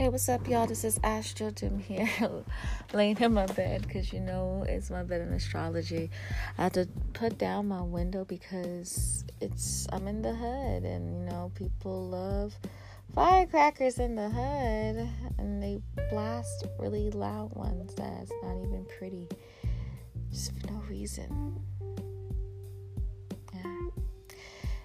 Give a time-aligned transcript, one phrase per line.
[0.00, 0.66] Hey, what's up, y'all?
[0.66, 2.08] This is Astro Dim here,
[2.94, 6.10] laying in my bed because you know it's my bed in astrology.
[6.56, 11.26] I had to put down my window because it's I'm in the hood, and you
[11.26, 12.58] know people love
[13.14, 15.06] firecrackers in the hood,
[15.36, 19.28] and they blast really loud ones that's not even pretty,
[20.30, 21.62] just for no reason.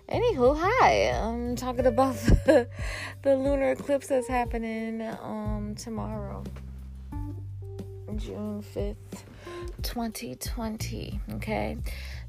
[0.09, 1.09] Anywho, hi.
[1.09, 2.13] I'm talking about
[2.45, 2.67] the,
[3.23, 6.43] the lunar eclipse that's happening um tomorrow,
[8.15, 9.23] June 5th,
[9.81, 11.19] 2020.
[11.33, 11.77] Okay,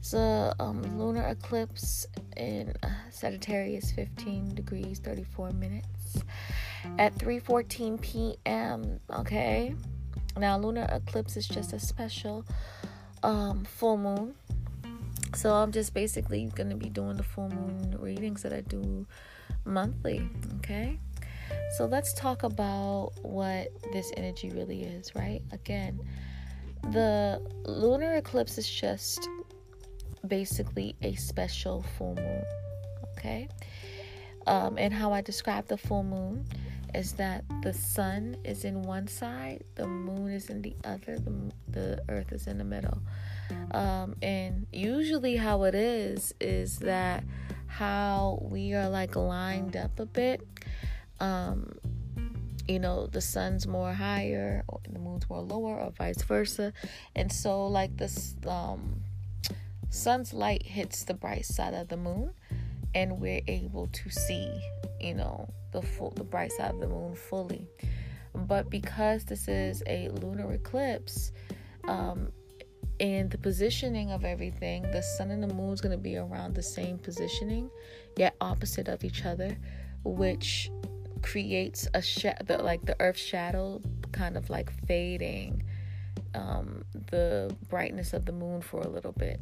[0.00, 2.06] so um lunar eclipse
[2.38, 2.72] in
[3.10, 6.22] Sagittarius 15 degrees 34 minutes
[6.98, 9.00] at 3:14 p.m.
[9.12, 9.74] Okay,
[10.38, 12.46] now lunar eclipse is just a special
[13.22, 14.34] um full moon
[15.36, 19.06] so I'm just basically going to be doing the full moon readings that I do
[19.64, 20.98] monthly, okay?
[21.76, 25.42] So let's talk about what this energy really is, right?
[25.52, 26.00] Again,
[26.90, 29.28] the lunar eclipse is just
[30.26, 32.42] basically a special full moon,
[33.18, 33.48] okay?
[34.46, 36.46] Um, and how I describe the full moon
[36.94, 41.52] is that the sun is in one side, the moon is in the other, the,
[41.68, 42.98] the earth is in the middle.
[43.70, 47.24] Um, and usually, how it is is that
[47.66, 50.40] how we are like lined up a bit.
[51.20, 51.78] Um,
[52.68, 56.72] you know, the sun's more higher, the moon's more lower, or vice versa.
[57.14, 59.02] And so, like this, um,
[59.90, 62.32] sun's light hits the bright side of the moon,
[62.94, 64.50] and we're able to see,
[65.00, 67.68] you know, the full, the bright side of the moon fully.
[68.34, 71.32] But because this is a lunar eclipse,
[71.84, 72.32] um,
[73.00, 76.54] and the positioning of everything the sun and the moon is going to be around
[76.54, 77.70] the same positioning
[78.16, 79.56] yet opposite of each other
[80.04, 80.70] which
[81.22, 83.80] creates a shadow like the earth's shadow
[84.12, 85.62] kind of like fading
[86.34, 89.40] um, the brightness of the moon for a little bit.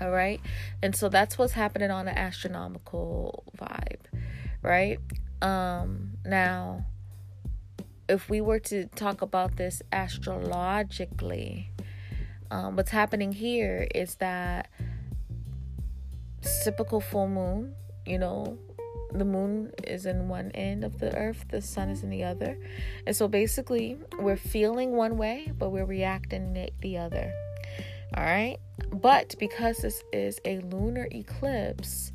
[0.00, 0.40] All right?
[0.80, 4.00] And so that's what's happening on an astronomical vibe
[4.62, 4.98] right?
[5.40, 6.84] Um now
[8.08, 11.70] if we were to talk about this astrologically
[12.50, 14.70] um, what's happening here is that
[16.64, 17.74] typical full moon,
[18.06, 18.58] you know,
[19.12, 22.58] the moon is in one end of the earth, the sun is in the other.
[23.06, 27.32] And so basically, we're feeling one way, but we're reacting the other.
[28.16, 28.58] All right.
[28.90, 32.12] But because this is a lunar eclipse,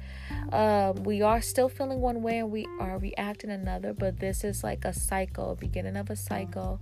[0.51, 3.93] um, we are still feeling one way and we are reacting another.
[3.93, 6.79] But this is like a cycle, beginning of a cycle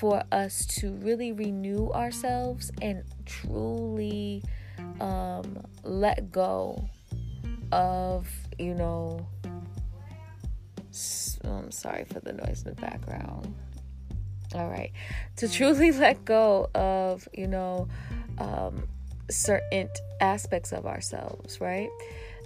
[0.00, 4.42] for us to really renew ourselves and truly
[4.98, 6.88] um, let go
[7.70, 8.26] of,
[8.58, 9.26] you know,
[11.44, 13.54] I'm sorry for the noise in the background.
[14.54, 14.90] All right.
[15.36, 17.86] To truly let go of, you know,
[18.38, 18.88] um,
[19.28, 19.90] certain
[20.22, 21.90] aspects of ourselves, right?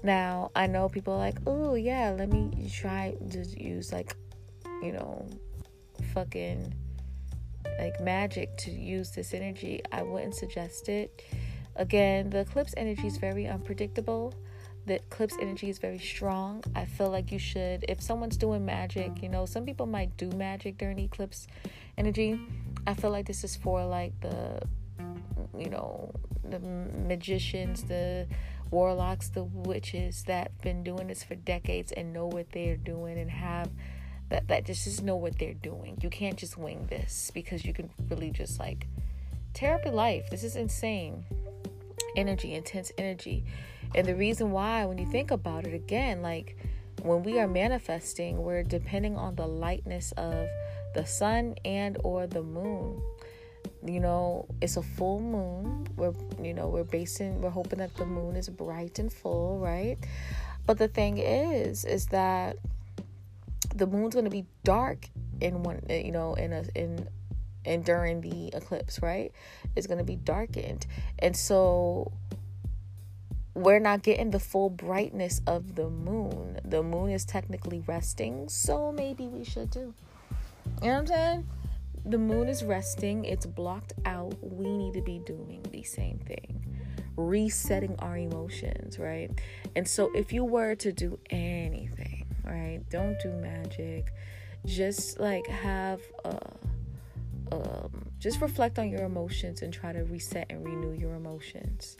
[0.02, 4.16] Now, I know people are like, oh, yeah, let me try to use, like,
[4.82, 5.24] you know,
[6.12, 6.74] fucking
[7.78, 11.22] like magic to use this energy, I wouldn't suggest it.
[11.76, 14.34] Again, the eclipse energy is very unpredictable.
[14.86, 16.62] The eclipse energy is very strong.
[16.74, 20.28] I feel like you should, if someone's doing magic, you know, some people might do
[20.30, 21.46] magic during eclipse
[21.96, 22.38] energy.
[22.86, 24.60] I feel like this is for like the,
[25.58, 26.12] you know,
[26.44, 28.26] the magicians, the
[28.70, 33.18] warlocks, the witches that have been doing this for decades and know what they're doing
[33.18, 33.70] and have
[34.28, 35.98] that that just just know what they're doing.
[36.00, 38.86] You can't just wing this because you can really just like
[39.52, 40.30] tear up your life.
[40.30, 41.24] This is insane.
[42.16, 43.44] Energy, intense energy.
[43.94, 46.56] And the reason why when you think about it again, like
[47.02, 50.48] when we are manifesting, we're depending on the lightness of
[50.94, 53.02] the sun and or the moon.
[53.84, 55.86] You know, it's a full moon.
[55.96, 59.98] We're you know, we're basing we're hoping that the moon is bright and full, right?
[60.66, 62.56] But the thing is is that
[63.74, 65.08] the moon's going to be dark
[65.40, 67.08] in one eh, you know in a in
[67.64, 69.32] and during the eclipse right?
[69.76, 70.86] It's going to be darkened.
[71.18, 72.12] And so
[73.54, 76.60] we're not getting the full brightness of the moon.
[76.64, 79.94] The moon is technically resting so maybe we should do.
[80.82, 81.48] You know what i'm saying?
[82.06, 83.24] The moon is resting.
[83.24, 84.34] It's blocked out.
[84.42, 86.60] We need to be doing the same thing.
[87.16, 89.30] Resetting our emotions right?
[89.76, 92.80] And so if you were to do anything right?
[92.90, 94.12] Don't do magic.
[94.66, 96.38] Just like have a,
[97.52, 101.96] um, just reflect on your emotions and try to reset and renew your emotions.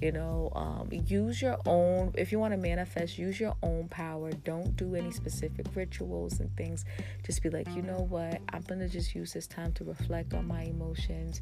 [0.00, 4.30] You know, um, use your own, if you want to manifest, use your own power.
[4.30, 6.84] Don't do any specific rituals and things.
[7.26, 8.40] Just be like, you know what?
[8.52, 11.40] I'm going to just use this time to reflect on my emotions,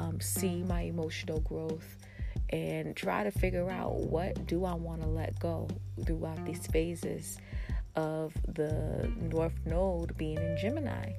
[0.00, 1.96] um, see my emotional growth
[2.50, 5.68] and try to figure out what do I want to let go
[6.04, 7.38] throughout these phases
[7.96, 11.12] of the North Node being in Gemini.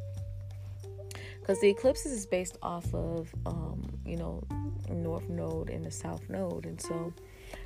[1.40, 4.42] Because the eclipses is based off of, um, you know,
[4.90, 6.66] North Node and the South Node.
[6.66, 7.14] And so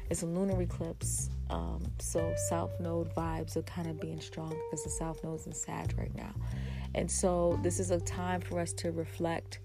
[0.09, 1.29] it's a lunar eclipse.
[1.49, 5.53] Um, so South Node vibes are kind of being strong because the South Node's in
[5.53, 6.33] Sag right now.
[6.95, 9.59] And so this is a time for us to reflect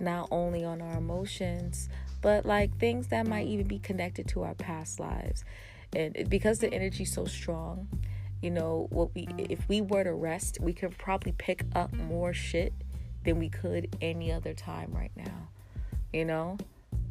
[0.00, 1.88] not only on our emotions,
[2.22, 5.44] but like things that might even be connected to our past lives.
[5.94, 7.88] And because the energy's so strong,
[8.42, 12.34] you know, what we if we were to rest, we could probably pick up more
[12.34, 12.74] shit
[13.24, 15.48] than we could any other time right now.
[16.12, 16.58] You know,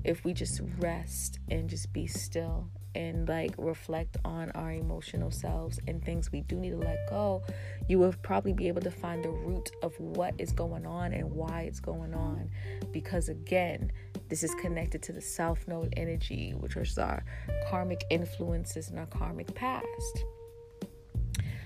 [0.04, 5.80] if we just rest and just be still and like reflect on our emotional selves
[5.88, 7.42] and things we do need to let go,
[7.88, 11.32] you will probably be able to find the root of what is going on and
[11.32, 12.50] why it's going on.
[12.92, 13.92] Because again,
[14.28, 17.24] this is connected to the South Node energy, which is our
[17.70, 20.26] karmic influences and our karmic past.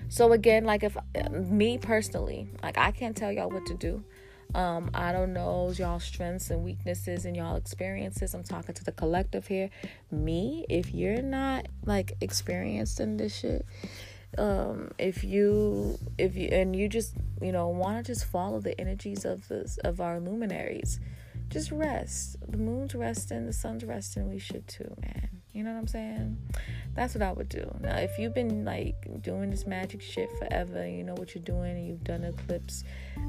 [0.08, 0.96] So again, like if
[1.30, 4.04] me personally, like I can't tell y'all what to do.
[4.54, 8.32] Um, I don't know y'all strengths and weaknesses and y'all experiences.
[8.32, 9.70] I'm talking to the collective here.
[10.10, 13.66] Me, if you're not like experienced in this shit,
[14.38, 18.78] um, if you if you and you just you know want to just follow the
[18.80, 21.00] energies of this of our luminaries,
[21.48, 22.36] just rest.
[22.48, 24.28] The moon's resting, the sun's resting.
[24.28, 25.35] We should too, man.
[25.56, 26.36] You know what I'm saying?
[26.94, 27.74] That's what I would do.
[27.80, 31.78] Now, if you've been like doing this magic shit forever, you know what you're doing,
[31.78, 32.84] and you've done eclipse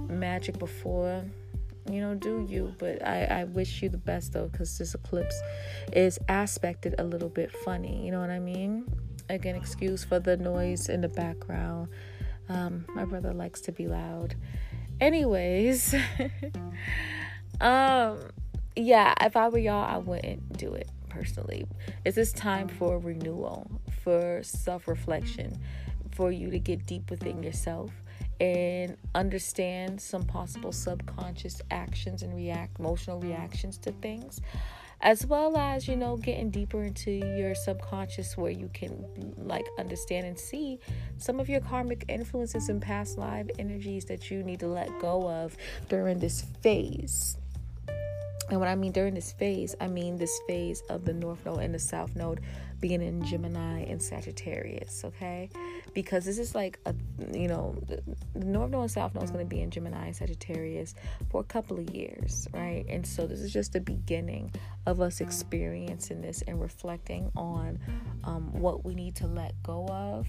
[0.09, 1.23] magic before,
[1.89, 2.75] you know, do you.
[2.79, 5.39] But I, I wish you the best though, because this eclipse
[5.93, 8.05] is aspected a little bit funny.
[8.05, 8.83] You know what I mean?
[9.29, 11.87] Again, excuse for the noise in the background.
[12.49, 14.35] Um, my brother likes to be loud.
[14.99, 15.95] Anyways,
[17.61, 18.19] um,
[18.75, 21.65] yeah, if I were y'all, I wouldn't do it personally.
[22.05, 23.69] It's this time for renewal,
[24.03, 25.57] for self reflection,
[26.11, 27.91] for you to get deep within yourself
[28.39, 34.41] and understand some possible subconscious actions and react emotional reactions to things
[35.01, 39.05] as well as you know getting deeper into your subconscious where you can
[39.37, 40.79] like understand and see
[41.17, 45.29] some of your karmic influences and past life energies that you need to let go
[45.29, 45.55] of
[45.87, 47.37] during this phase
[48.49, 51.59] and when I mean during this phase, I mean this phase of the North Node
[51.59, 52.41] and the South Node
[52.79, 55.49] being in Gemini and Sagittarius, okay?
[55.93, 56.93] Because this is like a,
[57.33, 58.01] you know, the,
[58.35, 60.95] North Node and South Node is going to be in Gemini and Sagittarius
[61.29, 62.85] for a couple of years, right?
[62.87, 64.53] And so this is just the beginning
[64.85, 67.79] of us experiencing this and reflecting on
[68.23, 70.27] um, what we need to let go of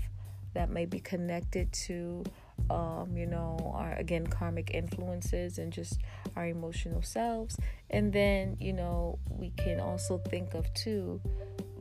[0.54, 2.24] that may be connected to
[2.70, 6.00] um, you know, our again karmic influences and just
[6.36, 7.56] our emotional selves.
[7.90, 11.20] And then, you know, we can also think of too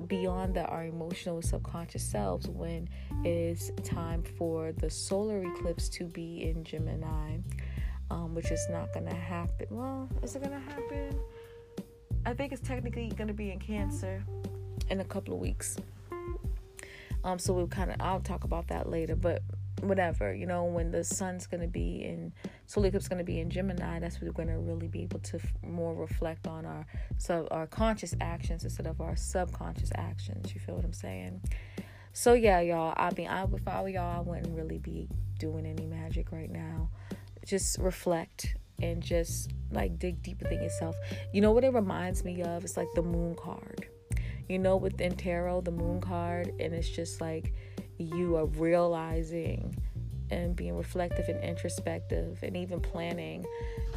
[0.07, 2.87] beyond that our emotional subconscious selves when
[3.23, 7.37] it is time for the solar eclipse to be in Gemini,
[8.09, 9.67] um, which is not gonna happen.
[9.69, 11.19] Well, is it gonna happen?
[12.25, 14.23] I think it's technically gonna be in Cancer
[14.89, 15.77] in a couple of weeks.
[17.23, 19.41] Um, so we'll kind of I'll talk about that later, but
[19.81, 22.33] whatever you know when the sun's going to be in
[22.65, 25.19] solar eclipse going to be in gemini that's when we're going to really be able
[25.19, 26.85] to f- more reflect on our
[27.17, 31.41] so our conscious actions instead of our subconscious actions you feel what i'm saying?
[32.13, 35.07] So yeah y'all i mean i if i were y'all i wouldn't really be
[35.37, 36.89] doing any magic right now.
[37.45, 40.95] Just reflect and just like dig deep within yourself.
[41.33, 42.63] You know what it reminds me of?
[42.63, 43.87] It's like the moon card.
[44.49, 47.53] You know within tarot the moon card and it's just like
[47.97, 49.75] you are realizing
[50.29, 53.45] and being reflective and introspective and even planning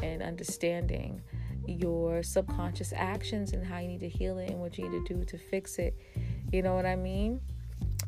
[0.01, 1.21] and understanding
[1.67, 5.13] your subconscious actions and how you need to heal it and what you need to
[5.13, 5.95] do to fix it.
[6.51, 7.39] You know what i mean?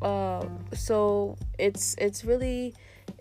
[0.02, 2.74] Um, so it's it's really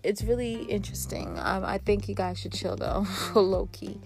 [0.03, 1.37] it's really interesting.
[1.39, 3.99] Um, i think you guys should chill though low key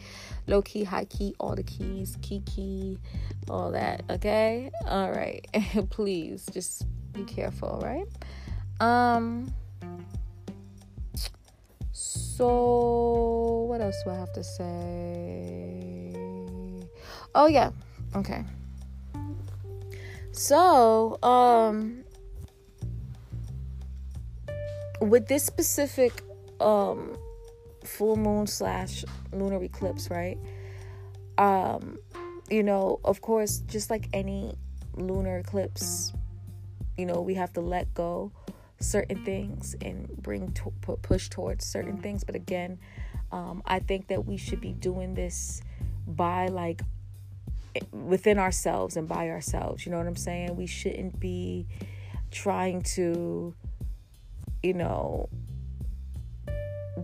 [0.48, 3.00] low key high key all the keys key key
[3.50, 4.72] all that okay?
[4.86, 5.48] All right
[5.90, 8.06] please just be careful right
[8.80, 9.54] um.
[11.92, 16.14] So what else do I have to say?
[17.34, 17.72] Oh yeah.
[18.16, 18.44] Okay.
[20.32, 22.04] So, um
[25.02, 26.22] with this specific
[26.60, 27.18] um
[27.84, 30.38] full moon slash lunar eclipse, right?
[31.38, 31.98] Um,
[32.50, 34.56] you know, of course, just like any
[34.96, 36.14] lunar eclipse,
[36.98, 38.32] you know, we have to let go
[38.80, 42.24] certain things and bring to, push towards certain things.
[42.24, 42.80] But again,
[43.32, 45.62] um, I think that we should be doing this
[46.06, 46.82] by like
[47.92, 49.86] within ourselves and by ourselves.
[49.86, 50.56] You know what I'm saying?
[50.56, 51.68] We shouldn't be
[52.32, 53.54] trying to,
[54.64, 55.30] you know,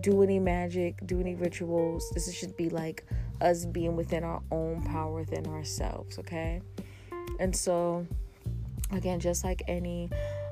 [0.00, 2.08] do any magic, do any rituals.
[2.14, 3.04] This should be like
[3.40, 6.62] us being within our own power within ourselves, okay?
[7.38, 8.06] And so,
[8.92, 10.10] again, just like any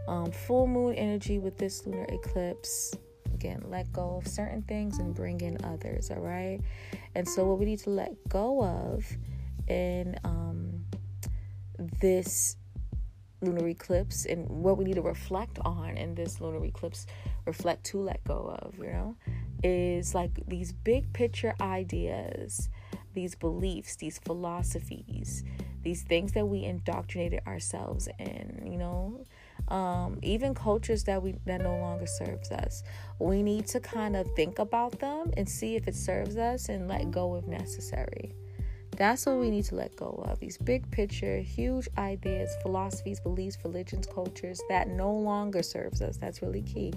[0.09, 2.95] um, full moon energy with this lunar eclipse,
[3.35, 6.61] again, let go of certain things and bring in others, all right?
[7.15, 9.05] And so, what we need to let go of
[9.69, 10.85] in um,
[12.01, 12.57] this
[13.41, 17.07] lunar eclipse and what we need to reflect on in this lunar eclipse,
[17.47, 19.17] reflect to let go of, you know,
[19.63, 22.69] is like these big picture ideas,
[23.15, 25.45] these beliefs, these philosophies,
[25.83, 29.25] these things that we indoctrinated ourselves in, you know,
[29.73, 32.85] um, even cultures that we that no longer serves us.
[33.19, 36.87] We need to kind of think about them and see if it serves us and
[36.89, 38.35] let go if necessary.
[38.95, 40.39] That's what we need to let go of.
[40.39, 46.19] These big picture, huge ideas, philosophies, beliefs, religions, cultures that no longer serves us.
[46.19, 46.93] That's really key.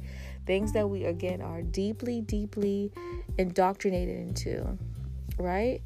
[0.46, 2.92] Things that we again are deeply, deeply
[3.38, 4.78] indoctrinated into,
[5.38, 5.82] right?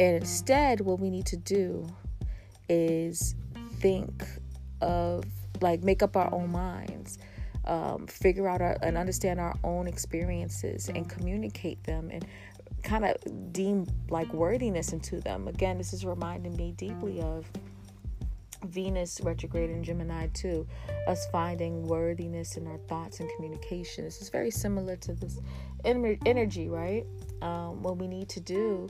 [0.00, 1.86] And instead, what we need to do
[2.68, 3.36] is
[3.78, 4.24] think
[4.80, 5.24] of
[5.60, 7.18] like make up our own minds.
[7.66, 12.26] Um, figure out our, and understand our own experiences and communicate them and
[12.82, 13.16] kind of
[13.52, 15.48] deem like worthiness into them.
[15.48, 17.50] Again, this is reminding me deeply of
[18.66, 20.66] Venus retrograde in Gemini too,
[21.06, 24.04] us finding worthiness in our thoughts and communication.
[24.04, 25.40] This is very similar to this
[25.84, 27.06] energy, right?
[27.42, 28.88] Um, what we need to do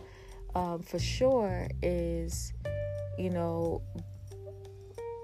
[0.55, 2.53] um, for sure is,
[3.19, 3.83] you know,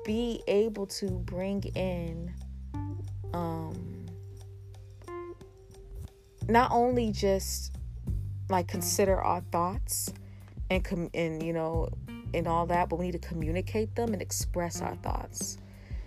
[0.04, 2.32] be able to bring in
[3.32, 4.06] um,
[6.48, 7.76] not only just
[8.48, 10.12] like consider our thoughts
[10.70, 11.88] and com- and you know
[12.34, 15.58] and all that but we need to communicate them and express our thoughts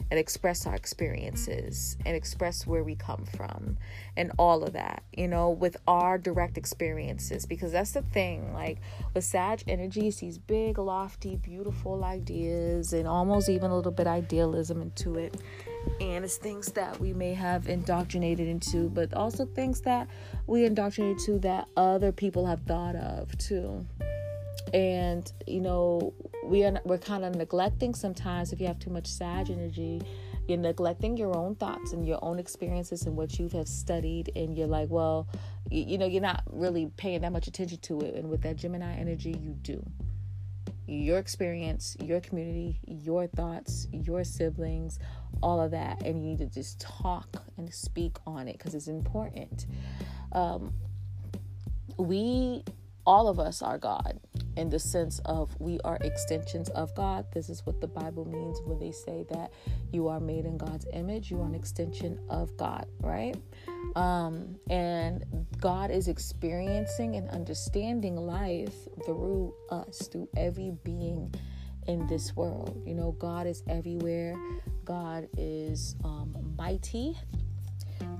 [0.10, 3.78] and express our experiences and express where we come from
[4.16, 7.46] and all of that, you know, with our direct experiences.
[7.46, 8.80] Because that's the thing, like
[9.14, 14.08] with Sag energy, it's these big, lofty, beautiful ideas and almost even a little bit
[14.08, 15.36] idealism into it.
[16.00, 20.08] And it's things that we may have indoctrinated into, but also things that
[20.48, 23.86] we indoctrinated to that other people have thought of too
[24.74, 26.14] and you know
[26.46, 30.02] we are we're kind of neglecting sometimes if you have too much sag energy
[30.48, 34.58] you're neglecting your own thoughts and your own experiences and what you have studied and
[34.58, 35.28] you're like well
[35.70, 38.16] you, you know you're not really paying that much attention to it.
[38.16, 39.84] And with that gemini energy you do.
[40.86, 45.00] Your experience your community your thoughts your siblings
[45.42, 46.02] all of that.
[46.04, 49.66] And you need to just talk and speak on it because it's important.
[50.32, 50.74] Um,
[51.98, 52.64] we
[53.06, 54.20] all of us are god
[54.56, 57.26] in the sense of we are extensions of God.
[57.34, 59.52] This is what the Bible means when they say that
[59.92, 63.36] you are made in God's image, you are an extension of God, right?
[63.96, 65.26] Um, and
[65.60, 71.34] God is experiencing and understanding life through us, through every being
[71.88, 72.82] in this world.
[72.86, 74.36] You know, God is everywhere,
[74.86, 77.18] God is um, mighty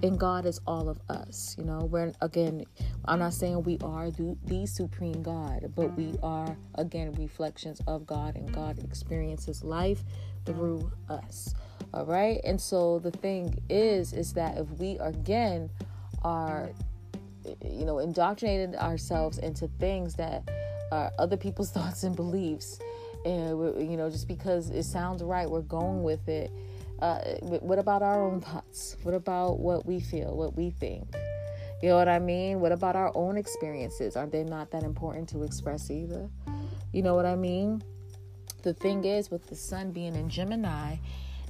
[0.02, 1.56] and God is all of us.
[1.58, 2.66] You know, we're again,
[3.06, 8.06] I'm not saying we are the, the supreme God, but we are again reflections of
[8.06, 10.04] God, and God experiences life
[10.46, 11.54] through us.
[11.94, 15.70] All right, and so the thing is, is that if we again
[16.24, 16.72] are,
[17.64, 20.50] you know, indoctrinated ourselves into things that
[20.92, 22.80] are other people's thoughts and beliefs,
[23.26, 23.60] and
[23.90, 26.52] you know, just because it sounds right, we're going with it
[27.04, 28.96] uh, what about our own thoughts?
[29.04, 31.14] What about what we feel, what we think?
[31.82, 32.62] You know what I mean?
[32.62, 34.16] What about our own experiences?
[34.16, 36.30] Are they not that important to express either?
[36.94, 37.84] You know what I mean?
[38.62, 40.96] The thing is, with the sun being in Gemini,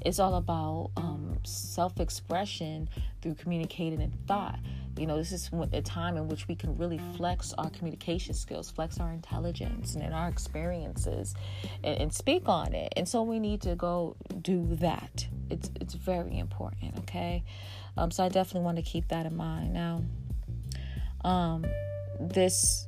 [0.03, 2.89] it's all about um, self expression
[3.22, 4.57] through communicating and thought.
[4.97, 8.69] You know, this is a time in which we can really flex our communication skills,
[8.69, 11.33] flex our intelligence and our experiences,
[11.83, 12.93] and, and speak on it.
[12.95, 15.27] And so we need to go do that.
[15.50, 16.97] It's it's very important.
[17.00, 17.43] Okay,
[17.97, 19.73] um, so I definitely want to keep that in mind.
[19.73, 20.03] Now,
[21.23, 21.65] um,
[22.19, 22.88] this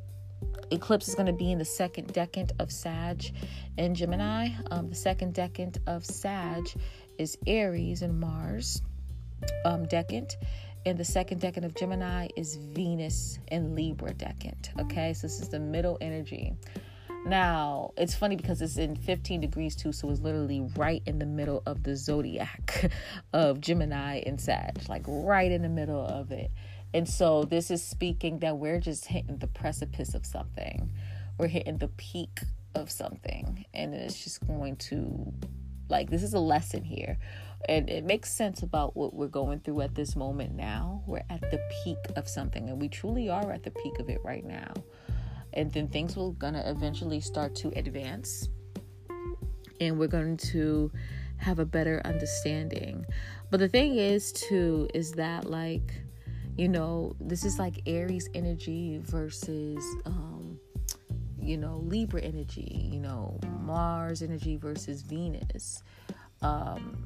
[0.72, 3.32] eclipse is going to be in the second decade of Sag
[3.78, 4.50] and Gemini.
[4.72, 6.70] Um, the second decade of Sag
[7.18, 8.82] is Aries and Mars
[9.66, 10.38] um, decant.
[10.86, 14.70] And the second decant of Gemini is Venus and Libra decant.
[14.80, 16.54] Okay, so this is the middle energy.
[17.26, 21.26] Now, it's funny because it's in 15 degrees too, so it's literally right in the
[21.26, 22.92] middle of the zodiac
[23.34, 26.52] of Gemini and Sag, like right in the middle of it.
[26.94, 30.92] And so this is speaking that we're just hitting the precipice of something.
[31.40, 32.42] We're hitting the peak
[32.76, 33.66] of something.
[33.74, 35.34] And it's just going to,
[35.90, 37.18] like, this is a lesson here.
[37.68, 41.04] And it makes sense about what we're going through at this moment now.
[41.08, 44.20] We're at the peak of something, and we truly are at the peak of it
[44.24, 44.74] right now.
[45.54, 48.50] And then things will gonna eventually start to advance.
[49.82, 50.92] And we're going to
[51.38, 53.06] have a better understanding.
[53.52, 55.94] But the thing is, too, is that like,
[56.56, 60.60] you know, this is like Aries energy versus um,
[61.46, 65.84] you know, Libra energy, you know, Mars energy versus Venus.
[66.42, 67.04] Um,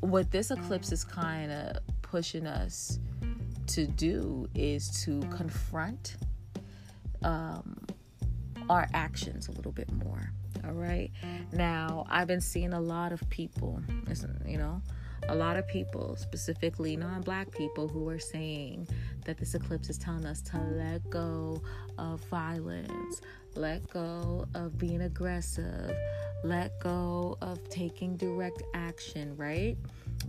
[0.00, 2.98] what this eclipse is kind of pushing us
[3.68, 6.16] to do is to confront
[7.22, 7.78] um,
[8.70, 10.32] our actions a little bit more.
[10.64, 11.10] All right.
[11.52, 13.80] Now, I've been seeing a lot of people,
[14.46, 14.82] you know,
[15.28, 18.88] a lot of people, specifically non black people, who are saying
[19.24, 21.62] that this eclipse is telling us to let go
[21.98, 23.20] of violence,
[23.58, 25.92] let go of being aggressive,
[26.44, 29.76] let go of taking direct action, right?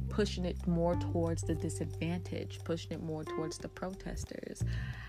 [0.10, 4.64] Pushing it more towards the disadvantage, pushing it more towards the protesters.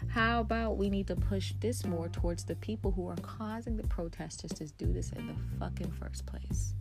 [0.08, 3.86] How about we need to push this more towards the people who are causing the
[3.86, 6.74] protesters to do this in the fucking first place?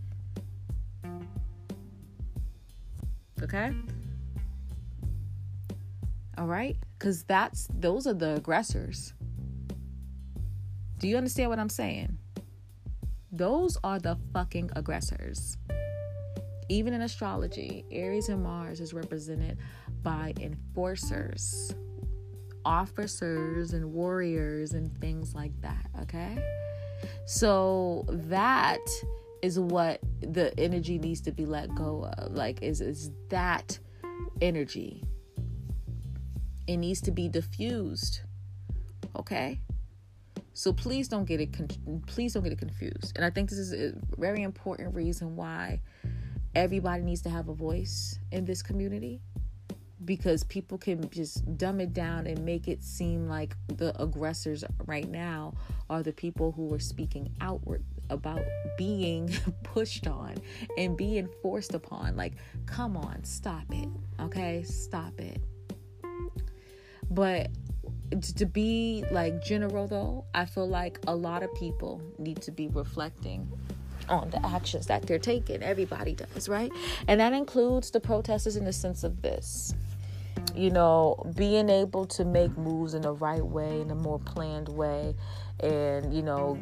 [3.41, 3.73] Okay?
[6.37, 6.75] All right?
[6.99, 9.13] Cuz that's those are the aggressors.
[10.99, 12.17] Do you understand what I'm saying?
[13.31, 15.57] Those are the fucking aggressors.
[16.67, 19.57] Even in astrology, Aries and Mars is represented
[20.03, 21.73] by enforcers,
[22.65, 25.85] officers, and warriors, and things like that.
[26.01, 26.37] Okay?
[27.25, 28.85] So that
[29.41, 32.33] is what the energy needs to be let go of.
[32.33, 33.79] Like, is is that
[34.41, 35.05] energy?
[36.67, 38.19] It needs to be diffused.
[39.15, 39.61] Okay.
[40.59, 41.53] So please don't get it.
[41.53, 43.13] Con- please don't get it confused.
[43.15, 45.79] And I think this is a very important reason why
[46.53, 49.21] everybody needs to have a voice in this community
[50.03, 55.09] because people can just dumb it down and make it seem like the aggressors right
[55.09, 55.53] now
[55.89, 58.41] are the people who are speaking outward about
[58.77, 60.35] being pushed on
[60.77, 62.17] and being forced upon.
[62.17, 62.33] Like,
[62.65, 63.87] come on, stop it.
[64.19, 65.41] Okay, stop it.
[67.09, 67.47] But
[68.11, 72.67] to be like general though, I feel like a lot of people need to be
[72.67, 73.51] reflecting
[74.07, 75.61] on the actions that they're taking.
[75.61, 76.71] Everybody does, right?
[77.07, 79.73] And that includes the protesters in the sense of this.
[80.55, 84.69] You know, being able to make moves in the right way, in a more planned
[84.69, 85.13] way,
[85.59, 86.57] and you know,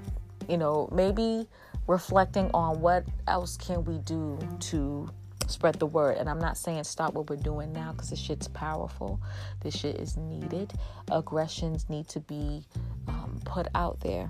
[0.50, 1.48] you know, maybe
[1.86, 5.10] reflecting on what else can we do to
[5.48, 6.18] spread the word.
[6.18, 9.22] And I'm not saying stop what we're doing now because this shit's powerful.
[9.62, 10.74] This shit is needed.
[11.12, 12.66] Aggressions need to be
[13.08, 14.30] um, put out there.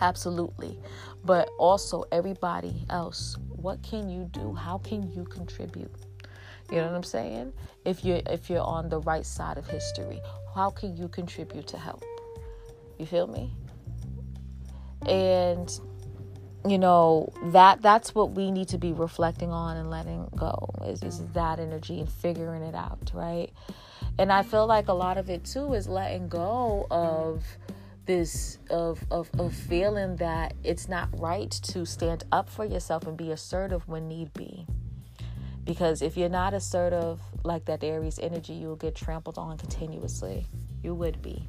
[0.00, 0.78] Absolutely.
[1.24, 4.54] But also, everybody else, what can you do?
[4.54, 5.92] How can you contribute?
[6.70, 7.52] You know what I'm saying?
[7.84, 10.20] If you're if you're on the right side of history,
[10.54, 12.04] how can you contribute to help?
[12.98, 13.52] You feel me?
[15.06, 15.70] And
[16.66, 21.02] you know that that's what we need to be reflecting on and letting go is,
[21.02, 23.50] is that energy and figuring it out right?
[24.18, 27.44] And i feel like a lot of it too is letting go of
[28.06, 33.16] this of, of of feeling that it's not right to stand up for yourself and
[33.16, 34.66] be assertive when need be.
[35.64, 40.46] Because if you're not assertive like that aries energy you'll get trampled on continuously.
[40.82, 41.48] You would be.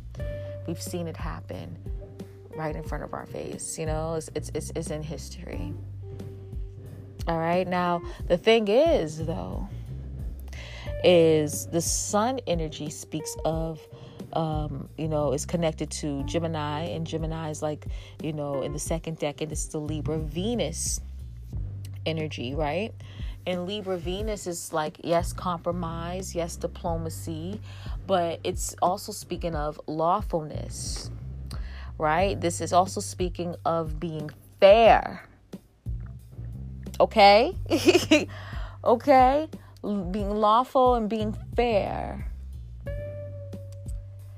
[0.68, 1.78] We've seen it happen
[2.60, 3.80] right in front of our face.
[3.80, 5.74] You know, it's it's it's, it's in history.
[7.28, 7.68] All right.
[7.68, 9.68] Now the thing is, though,
[11.04, 13.80] is the sun energy speaks of
[14.34, 17.88] um, you know, is connected to Gemini, and Gemini is like,
[18.22, 21.02] you know, in the second decade, is the Libra Venus
[22.06, 22.94] energy, right?
[23.48, 27.60] And Libra Venus is like, yes, compromise, yes, diplomacy,
[28.06, 31.10] but it's also speaking of lawfulness,
[32.00, 32.40] right?
[32.40, 35.24] This is also speaking of being fair.
[37.00, 37.56] Okay?
[38.84, 39.48] okay?
[39.84, 42.26] Being lawful and being fair.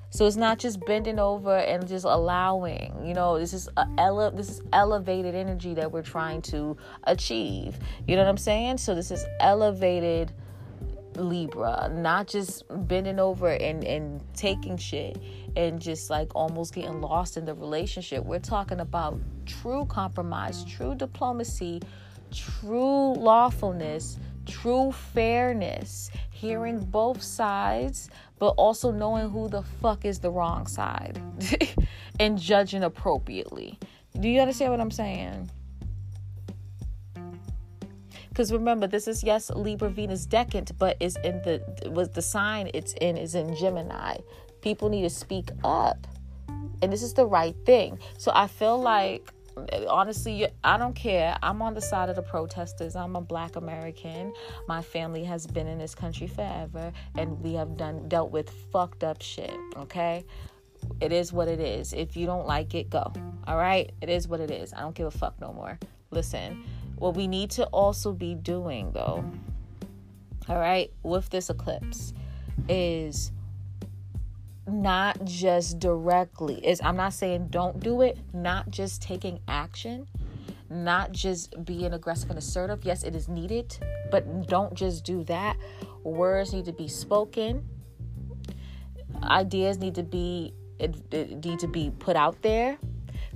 [0.09, 2.93] So it's not just bending over and just allowing.
[3.05, 7.79] You know, this is a ele- this is elevated energy that we're trying to achieve.
[8.07, 8.79] You know what I'm saying?
[8.79, 10.33] So this is elevated
[11.15, 15.17] Libra, not just bending over and, and taking shit
[15.55, 18.23] and just like almost getting lost in the relationship.
[18.25, 21.81] We're talking about true compromise, true diplomacy,
[22.31, 28.09] true lawfulness, true fairness, hearing both sides,
[28.39, 31.21] but also knowing who the fuck is the wrong side
[32.19, 33.77] and judging appropriately.
[34.19, 35.49] Do you understand what I'm saying?
[38.29, 41.61] Because remember, this is yes Libra Venus decant, but is in the
[41.91, 44.17] was the sign it's in is in Gemini.
[44.61, 46.07] People need to speak up,
[46.81, 47.99] and this is the right thing.
[48.17, 49.31] So I feel like
[49.87, 51.37] honestly, I don't care.
[51.43, 52.95] I'm on the side of the protesters.
[52.95, 54.33] I'm a black American.
[54.67, 59.03] My family has been in this country forever and we have done dealt with fucked
[59.03, 60.23] up shit, okay?
[60.99, 61.93] It is what it is.
[61.93, 63.13] If you don't like it, go.
[63.45, 63.91] All right?
[64.01, 64.73] It is what it is.
[64.73, 65.77] I don't give a fuck no more.
[66.11, 66.63] Listen,
[66.95, 69.23] what we need to also be doing though,
[70.47, 72.13] all right, with this eclipse
[72.67, 73.31] is
[74.67, 80.07] not just directly is i'm not saying don't do it not just taking action
[80.71, 82.83] not just being aggressive and assertive.
[82.83, 83.77] Yes it is needed
[84.09, 85.57] but don't just do that.
[86.03, 87.67] Words need to be spoken.
[89.23, 92.77] Ideas need to be need to be put out there.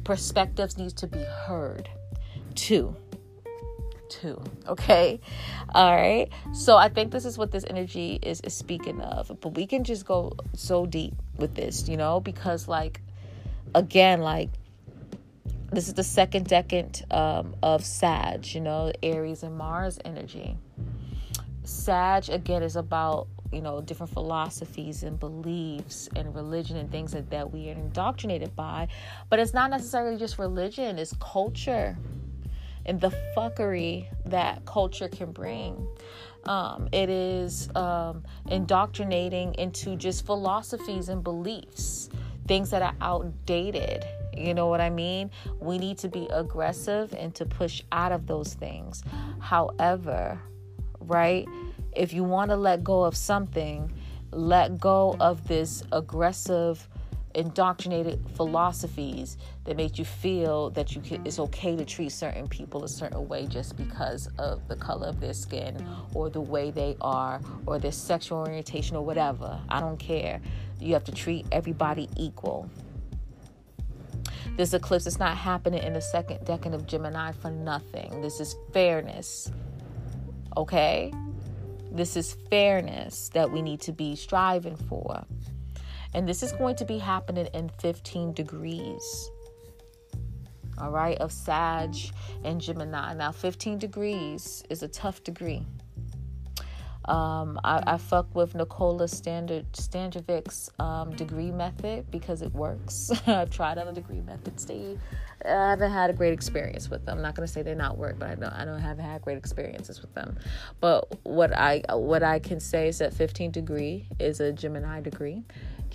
[0.04, 1.90] Perspectives need to be heard.
[2.56, 2.96] Too
[4.22, 4.42] too.
[4.68, 5.20] Okay.
[5.74, 6.30] All right.
[6.54, 9.32] So I think this is what this energy is, is speaking of.
[9.42, 13.02] But we can just go so deep with this, you know, because like
[13.74, 14.50] again, like
[15.72, 20.58] this is the second decade um, of Sag, you know, Aries and Mars energy.
[21.64, 27.30] Sag again is about you know different philosophies and beliefs and religion and things that,
[27.30, 28.88] that we are indoctrinated by
[29.30, 31.96] but it's not necessarily just religion it's culture
[32.86, 35.88] and the fuckery that culture can bring.
[36.46, 42.10] Um, it is um, indoctrinating into just philosophies and beliefs,
[42.48, 44.06] things that are outdated.
[44.38, 45.32] You know what I mean?
[45.60, 49.04] We need to be aggressive and to push out of those things.
[49.40, 50.40] However,
[51.00, 51.48] right,
[51.96, 53.92] if you want to let go of something,
[54.32, 56.88] let go of this aggressive
[57.36, 62.84] indoctrinated philosophies that make you feel that you can, it's okay to treat certain people
[62.84, 66.96] a certain way just because of the color of their skin or the way they
[67.02, 69.60] are or their sexual orientation or whatever.
[69.70, 70.42] I don't care.
[70.80, 72.70] You have to treat everybody equal.
[74.58, 78.22] This eclipse is not happening in the second decade of Gemini for nothing.
[78.22, 79.52] This is fairness.
[80.56, 81.14] Okay?
[81.92, 85.26] This is fairness that we need to be striving for.
[86.16, 89.30] And this is going to be happening in 15 degrees.
[90.78, 91.94] All right, of Sag
[92.46, 93.14] and Gemini.
[93.16, 95.66] Now, 15 degrees is a tough degree.
[97.04, 103.12] Um, I, I, fuck with Nicola Standard Stanjevic's um, degree method because it works.
[103.28, 104.66] I've tried other degree methods.
[104.66, 104.98] They,
[105.46, 107.18] I haven't had a great experience with them.
[107.18, 109.38] I'm not to say they're not work, but I know I don't haven't had great
[109.38, 110.38] experiences with them.
[110.80, 115.44] But what I what I can say is that 15 degree is a Gemini degree.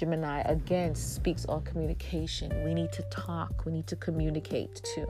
[0.01, 2.65] Gemini again speaks on communication.
[2.65, 5.07] We need to talk, we need to communicate too.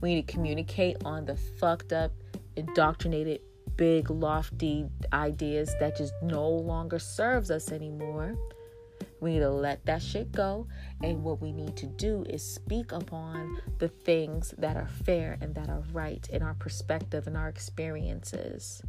[0.00, 2.10] We need to communicate on the fucked up,
[2.56, 3.42] indoctrinated,
[3.76, 8.34] big, lofty ideas that just no longer serves us anymore.
[9.20, 10.66] We need to let that shit go.
[11.04, 15.54] And what we need to do is speak upon the things that are fair and
[15.54, 18.82] that are right in our perspective and our experiences.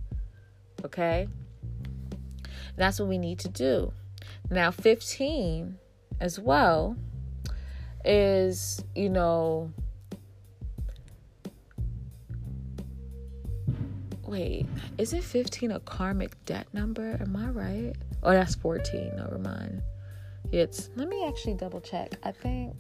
[0.84, 1.28] Okay?
[2.76, 3.94] That's what we need to do.
[4.50, 5.78] Now, 15
[6.20, 6.96] as well
[8.06, 9.72] is, you know,
[14.24, 14.66] wait,
[14.98, 17.18] is it 15 a karmic debt number?
[17.20, 17.94] Am I right?
[18.24, 19.16] Oh, that's 14.
[19.16, 19.82] Never mind.
[20.52, 22.16] It's, let me actually double check.
[22.24, 22.76] I think,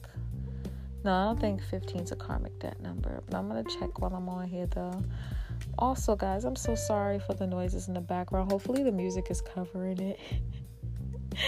[1.03, 3.99] no, I don't think 15 is a karmic debt number, but I'm going to check
[3.99, 5.03] while I'm on here though.
[5.77, 8.51] Also, guys, I'm so sorry for the noises in the background.
[8.51, 10.19] Hopefully, the music is covering it.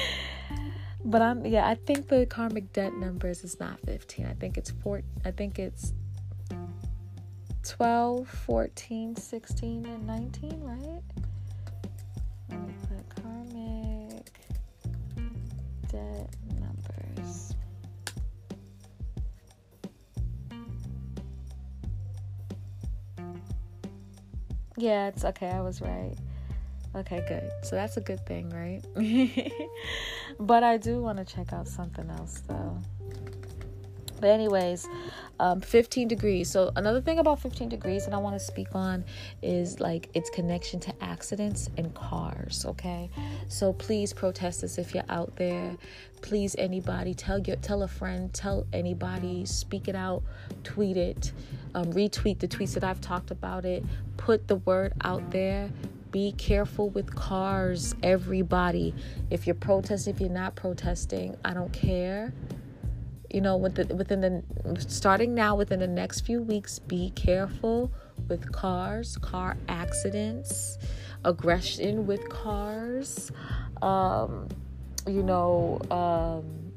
[1.05, 4.25] but I'm yeah, I think the karmic debt numbers is not 15.
[4.25, 5.93] I think it's 4 I think it's
[7.63, 11.01] 12, 14, 16 and 19, right?
[12.49, 14.39] Let me put karmic
[15.89, 16.35] debt
[24.77, 25.49] Yeah, it's okay.
[25.49, 26.15] I was right.
[26.95, 27.49] Okay, good.
[27.63, 28.81] So that's a good thing, right?
[30.39, 32.77] but I do want to check out something else though.
[34.23, 34.87] But anyways,
[35.41, 36.49] um, 15 degrees.
[36.49, 39.03] So another thing about 15 degrees that I want to speak on
[39.41, 42.65] is like its connection to accidents and cars.
[42.65, 43.09] Okay,
[43.49, 45.75] so please protesters, if you're out there,
[46.21, 50.23] please anybody tell your tell a friend, tell anybody, speak it out,
[50.63, 51.33] tweet it,
[51.75, 53.83] um, retweet the tweets that I've talked about it,
[54.15, 55.69] put the word out there.
[56.11, 58.93] Be careful with cars, everybody.
[59.31, 62.31] If you're protesting, if you're not protesting, I don't care
[63.33, 67.91] you know within, within the starting now within the next few weeks be careful
[68.29, 70.77] with cars car accidents
[71.25, 73.31] aggression with cars
[73.81, 74.47] um,
[75.07, 76.71] you know um,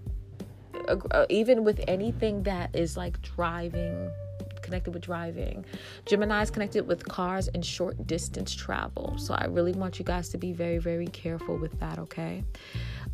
[1.11, 4.11] uh, even with anything that is like driving
[4.63, 5.65] connected with driving.
[6.07, 9.15] Gemini is connected with cars and short distance travel.
[9.17, 12.43] So I really want you guys to be very, very careful with that, okay?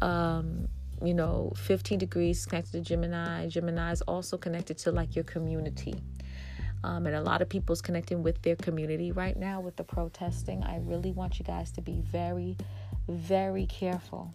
[0.01, 0.67] Um,
[1.05, 3.49] you know, 15 degrees connected to Gemini.
[3.49, 5.95] Gemini is also connected to like your community.
[6.85, 10.63] Um, and a lot of people's connecting with their community right now with the protesting.
[10.65, 12.57] I really want you guys to be very,
[13.09, 14.35] very careful.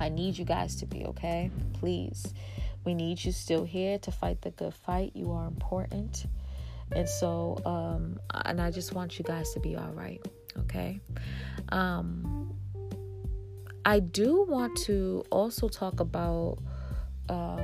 [0.00, 1.50] I need you guys to be okay.
[1.74, 2.34] Please.
[2.84, 5.12] We need you still here to fight the good fight.
[5.14, 6.26] You are important.
[6.92, 10.24] And so, um, and I just want you guys to be all right.
[10.58, 11.00] Okay.
[11.70, 12.56] Um,
[13.86, 16.58] I do want to also talk about,
[17.28, 17.60] um,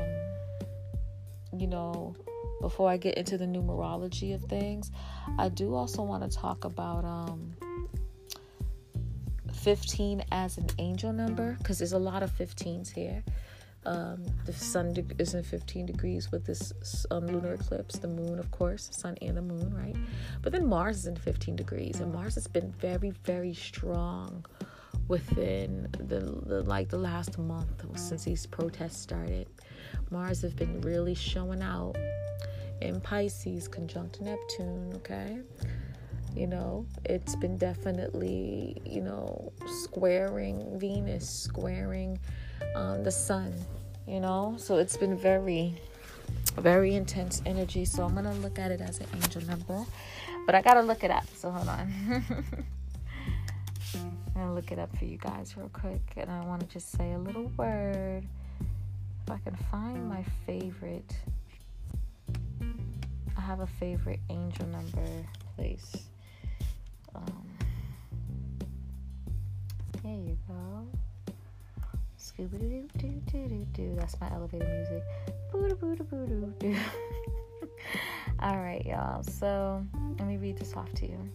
[1.56, 2.14] you know,
[2.60, 4.90] before I get into the numerology of things,
[5.38, 7.54] I do also want to talk about um,
[9.54, 13.24] 15 as an angel number because there's a lot of 15s here.
[13.86, 18.38] Um, the sun de- is in 15 degrees with this um, lunar eclipse, the moon,
[18.38, 19.96] of course, sun and the moon, right?
[20.42, 24.44] But then Mars is in 15 degrees, and Mars has been very, very strong
[25.10, 29.48] within the, the like the last month since these protests started.
[30.10, 31.96] Mars have been really showing out
[32.80, 35.40] in Pisces conjunct Neptune, okay?
[36.34, 42.18] You know, it's been definitely, you know, squaring Venus, squaring
[42.76, 43.52] um, the sun,
[44.06, 44.54] you know?
[44.58, 45.74] So it's been very,
[46.56, 47.84] very intense energy.
[47.84, 49.84] So I'm going to look at it as an angel number.
[50.46, 51.26] But I got to look it up.
[51.34, 52.24] So hold on.
[54.40, 57.12] Gonna look it up for you guys real quick, and I want to just say
[57.12, 58.26] a little word.
[59.26, 61.14] If I can find my favorite,
[63.36, 65.06] I have a favorite angel number
[65.56, 65.92] place.
[67.14, 67.48] Um,
[70.02, 70.86] there you go.
[72.18, 73.94] Scooby doo doo doo doo doo.
[73.98, 75.02] That's my elevator music.
[75.52, 76.76] Boo doo boo doo boo doo doo.
[78.40, 79.22] All right, y'all.
[79.22, 79.84] So
[80.18, 81.28] let me read this off to you.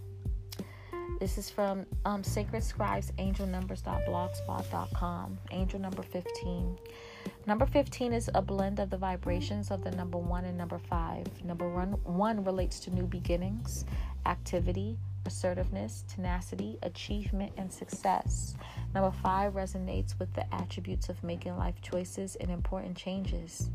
[1.19, 5.37] This is from um, Sacred Scribes Angel Numbers.blogspot.com.
[5.51, 6.77] Angel number 15.
[7.47, 11.25] Number 15 is a blend of the vibrations of the number one and number five.
[11.43, 13.85] Number one, one relates to new beginnings,
[14.25, 18.55] activity, assertiveness, tenacity, achievement, and success.
[18.93, 23.69] Number five resonates with the attributes of making life choices and important changes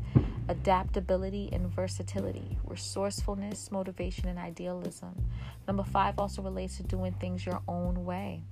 [0.49, 5.13] adaptability and versatility, resourcefulness, motivation, and idealism.
[5.67, 8.43] Number five also relates to doing things your own way.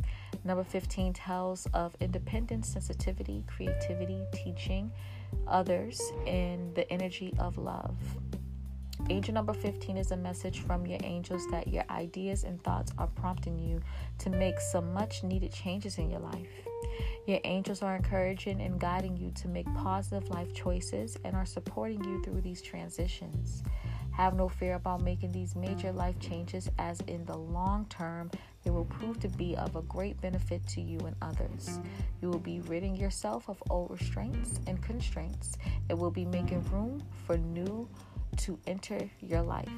[0.43, 4.91] Number 15 tells of independence, sensitivity, creativity, teaching
[5.47, 7.97] others, and the energy of love.
[9.07, 13.07] Angel number 15 is a message from your angels that your ideas and thoughts are
[13.07, 13.81] prompting you
[14.19, 16.49] to make some much needed changes in your life.
[17.25, 22.03] Your angels are encouraging and guiding you to make positive life choices and are supporting
[22.03, 23.63] you through these transitions.
[24.11, 28.29] Have no fear about making these major life changes, as in the long term,
[28.63, 31.79] they will prove to be of a great benefit to you and others.
[32.21, 35.57] You will be ridding yourself of old restraints and constraints.
[35.87, 37.87] It will be making room for new
[38.39, 39.69] to enter your life.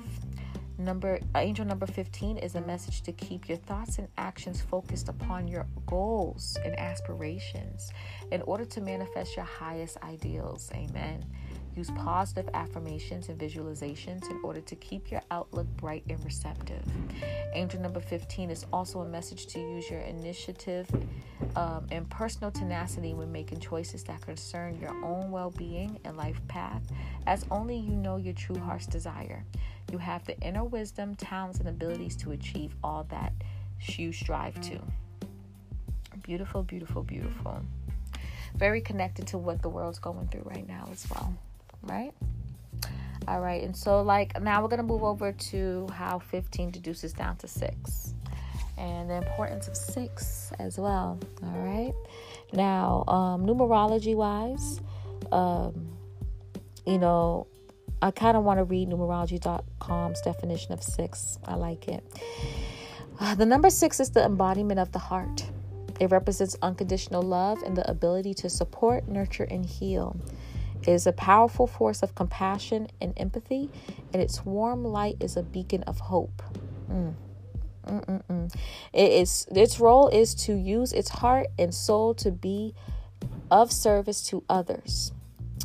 [0.78, 5.10] Number uh, angel number 15 is a message to keep your thoughts and actions focused
[5.10, 7.92] upon your goals and aspirations
[8.32, 10.72] in order to manifest your highest ideals.
[10.74, 11.24] Amen.
[11.76, 16.84] Use positive affirmations and visualizations in order to keep your outlook bright and receptive.
[17.54, 20.90] Angel number 15 is also a message to use your initiative
[21.56, 26.42] um, and personal tenacity when making choices that concern your own well being and life
[26.50, 26.82] path,
[27.26, 29.46] as only you know your true heart's desire.
[29.92, 33.32] You have the inner wisdom, talents, and abilities to achieve all that
[33.80, 34.80] you strive to.
[36.24, 37.62] Beautiful, beautiful, beautiful.
[38.56, 41.34] Very connected to what the world's going through right now as well
[41.84, 42.14] right?
[43.28, 47.38] All right, and so like now we're gonna move over to how 15 deduces down
[47.38, 48.14] to six
[48.78, 51.20] and the importance of six as well.
[51.44, 51.94] All right,
[52.54, 54.82] now um, numerology wise,
[55.32, 55.98] um,
[56.86, 57.48] you know,
[58.02, 61.38] I kind of want to read numerology.com's definition of six.
[61.46, 62.04] I like it.
[63.20, 65.46] Uh, the number six is the embodiment of the heart.
[66.00, 70.16] It represents unconditional love and the ability to support, nurture, and heal.
[70.82, 73.70] It is a powerful force of compassion and empathy,
[74.14, 76.42] and its warm light is a beacon of hope.
[76.90, 77.14] Mm.
[78.94, 82.74] It is its role is to use its heart and soul to be
[83.50, 85.12] of service to others.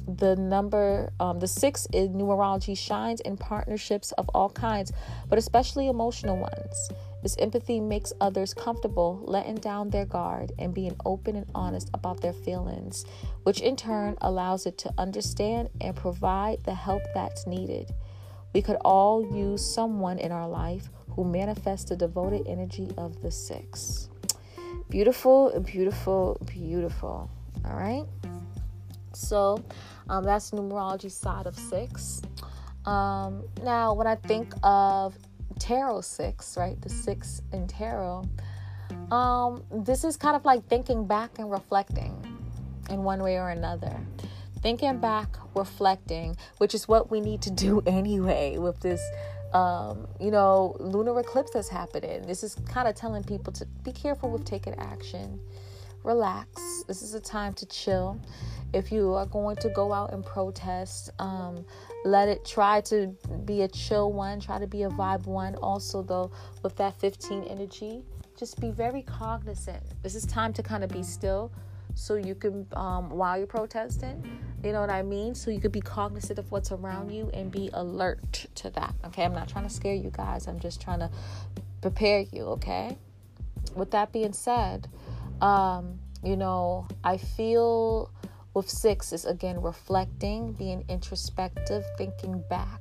[0.09, 4.93] The number, um, the six in numerology shines in partnerships of all kinds,
[5.29, 6.91] but especially emotional ones.
[7.23, 12.21] This empathy makes others comfortable, letting down their guard and being open and honest about
[12.21, 13.05] their feelings,
[13.47, 17.89] which in turn allows it to understand and provide the help that's needed.
[18.53, 23.31] We could all use someone in our life who manifests the devoted energy of the
[23.31, 24.09] six.
[24.91, 27.31] Beautiful, beautiful, beautiful.
[27.65, 28.05] All right.
[29.13, 29.63] So
[30.09, 32.23] um, that's numerology side of six.
[32.85, 35.17] Um, now, when I think of
[35.61, 38.25] tarot six, right, the six in tarot,
[39.13, 42.36] um, this is kind of like thinking back and reflecting
[42.91, 43.97] in one way or another.
[44.63, 49.01] Thinking back, reflecting, which is what we need to do anyway with this
[49.53, 52.27] um, you know, lunar eclipse that's happening.
[52.27, 55.41] This is kind of telling people to be careful with taking action.
[56.05, 56.85] Relax.
[56.87, 58.21] This is a time to chill.
[58.73, 61.65] If you are going to go out and protest, um,
[62.05, 65.55] let it try to be a chill one, try to be a vibe one.
[65.57, 66.31] Also, though,
[66.63, 68.03] with that 15 energy,
[68.39, 69.83] just be very cognizant.
[70.03, 71.51] This is time to kind of be still
[71.97, 74.23] so you can, um, while you're protesting,
[74.63, 75.35] you know what I mean?
[75.35, 78.95] So you could be cognizant of what's around you and be alert to that.
[79.07, 79.25] Okay.
[79.25, 81.11] I'm not trying to scare you guys, I'm just trying to
[81.81, 82.43] prepare you.
[82.57, 82.99] Okay.
[83.75, 84.89] With that being said,
[85.41, 88.11] um, you know, I feel
[88.53, 92.81] with six is again reflecting, being introspective, thinking back,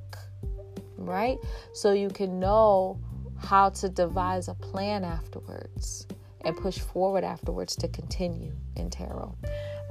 [0.98, 1.38] right?
[1.72, 3.00] So you can know
[3.38, 6.05] how to devise a plan afterwards
[6.46, 9.34] and push forward afterwards to continue in tarot.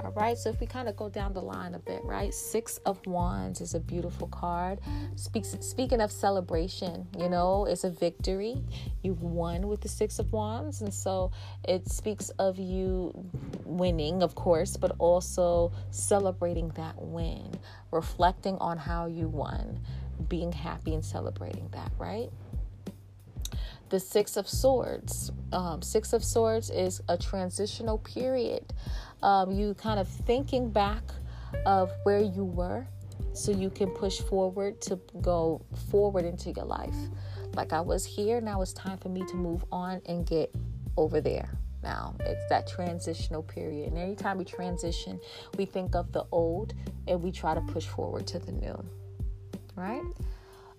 [0.02, 2.32] All right, so if we kind of go down the line a bit, right?
[2.32, 4.80] Six of Wands is a beautiful card.
[5.16, 8.62] Speaks speaking of celebration, you know, it's a victory.
[9.02, 11.30] You've won with the Six of Wands, and so
[11.68, 13.12] it speaks of you
[13.64, 17.52] winning, of course, but also celebrating that win,
[17.90, 19.80] reflecting on how you won,
[20.28, 22.30] being happy and celebrating that, right?
[23.88, 28.72] The six of swords um, six of swords is a transitional period
[29.22, 31.02] um, you kind of thinking back
[31.64, 32.86] of where you were
[33.32, 36.94] so you can push forward to go forward into your life.
[37.54, 40.54] Like I was here, now it's time for me to move on and get
[40.96, 41.50] over there.
[41.82, 43.88] Now it's that transitional period.
[43.88, 45.20] And anytime we transition,
[45.56, 46.74] we think of the old
[47.06, 48.84] and we try to push forward to the new.
[49.76, 50.02] Right?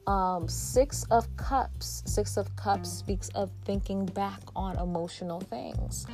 [0.07, 6.07] Um, six of cups six of cups speaks of thinking back on emotional things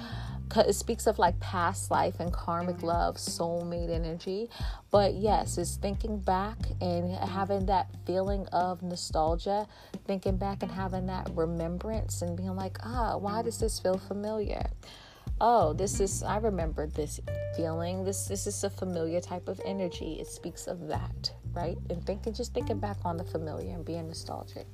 [0.62, 4.50] it speaks of like past life and karmic love, soulmate energy.
[4.92, 9.68] But yes, it's thinking back and having that feeling of nostalgia,
[10.06, 14.70] thinking back and having that remembrance and being like, ah, why does this feel familiar?
[15.42, 17.20] Oh, this is I remember this
[17.56, 18.04] feeling.
[18.04, 20.18] This this is a familiar type of energy.
[20.20, 21.78] It speaks of that, right?
[21.90, 24.68] And thinking just thinking back on the familiar and being nostalgic.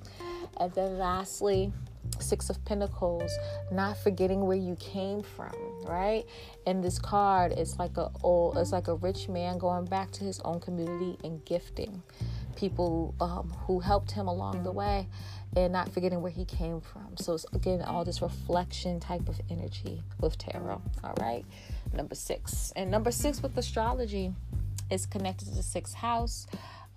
[0.57, 1.71] And then lastly,
[2.19, 3.31] Six of Pentacles,
[3.71, 6.25] not forgetting where you came from, right?
[6.65, 10.23] And this card is like a old, it's like a rich man going back to
[10.23, 12.01] his own community and gifting
[12.55, 15.07] people um, who helped him along the way,
[15.55, 17.15] and not forgetting where he came from.
[17.17, 20.81] So it's again all this reflection type of energy with tarot.
[21.03, 21.45] All right,
[21.93, 24.33] number six, and number six with astrology
[24.89, 26.47] is connected to the sixth house.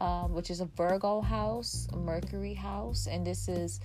[0.01, 3.79] Um, which is a Virgo house, a Mercury house, and this is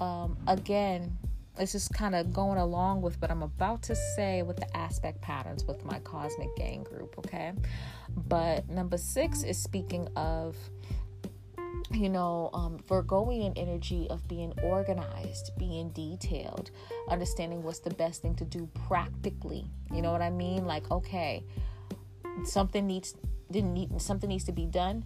[0.00, 1.16] um, again,
[1.58, 5.20] it's just kind of going along with what I'm about to say with the aspect
[5.20, 7.52] patterns with my cosmic gang group, okay?
[8.28, 10.56] But number six is speaking of,
[11.92, 16.70] you know, um, Virgoian energy of being organized, being detailed,
[17.10, 19.66] understanding what's the best thing to do practically.
[19.92, 20.64] You know what I mean?
[20.64, 21.44] Like, okay,
[22.44, 23.14] something needs
[23.50, 25.04] didn't need something needs to be done.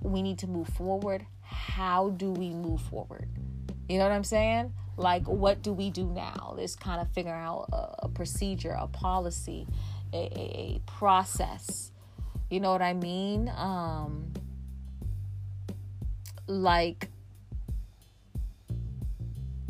[0.00, 1.26] We need to move forward.
[1.42, 3.28] How do we move forward?
[3.88, 4.72] You know what I'm saying?
[4.96, 6.54] Like, what do we do now?
[6.56, 9.66] Let's kind of figure out a, a procedure, a policy,
[10.12, 11.92] a, a, process.
[12.50, 13.50] You know what I mean?
[13.56, 14.32] Um,
[16.46, 17.08] like,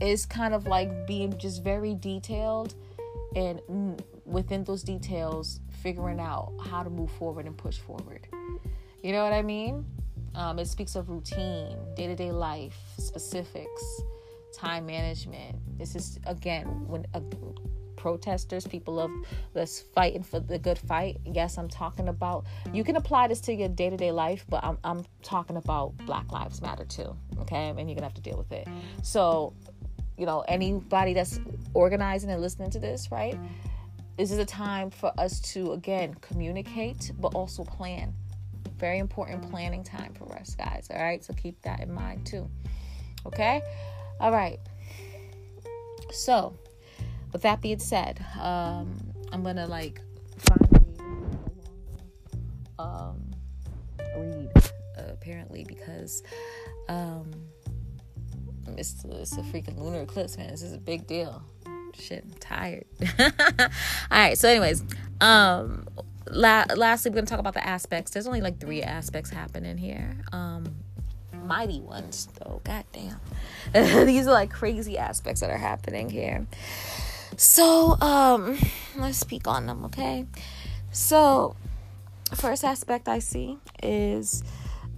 [0.01, 2.75] it's kind of like being just very detailed
[3.35, 8.27] and within those details, figuring out how to move forward and push forward.
[9.03, 9.85] You know what I mean?
[10.35, 14.03] Um, it speaks of routine, day to day life, specifics,
[14.55, 15.57] time management.
[15.79, 17.21] This is again when uh,
[17.99, 19.11] protesters, people of
[19.53, 21.19] this fighting for the good fight.
[21.25, 22.47] Yes, I'm talking about.
[22.73, 25.97] You can apply this to your day to day life, but I'm I'm talking about
[26.07, 27.15] Black Lives Matter too.
[27.41, 28.67] Okay, and you're gonna have to deal with it.
[29.03, 29.53] So,
[30.17, 31.41] you know, anybody that's
[31.75, 33.39] organizing and listening to this, right?
[34.19, 38.13] This is a time for us to again communicate, but also plan
[38.77, 40.89] very important planning time for us, guys.
[40.91, 42.51] All right, so keep that in mind too.
[43.25, 43.63] Okay,
[44.19, 44.59] all right.
[46.11, 46.59] So,
[47.33, 48.93] with that being said, um,
[49.31, 50.01] I'm gonna like
[50.37, 50.99] finally
[52.81, 53.23] um,
[54.17, 54.51] read
[54.99, 56.25] uh, apparently because
[56.89, 57.31] um,
[58.77, 60.51] it's, it's a freaking lunar eclipse, man.
[60.51, 61.41] This is a big deal.
[61.99, 62.85] Shit, I'm tired.
[63.21, 63.69] All
[64.11, 64.85] right, so anyways,
[65.21, 65.87] um,
[66.31, 68.13] la- lastly, we're to talk about the aspects.
[68.13, 70.17] There's only like three aspects happening here.
[70.33, 70.77] Um,
[71.45, 72.61] mighty ones, though.
[72.65, 74.07] God damn.
[74.07, 76.47] These are like crazy aspects that are happening here.
[77.37, 78.59] So, um,
[78.97, 80.27] let's speak on them, okay?
[80.91, 81.57] So,
[82.35, 84.43] first aspect I see is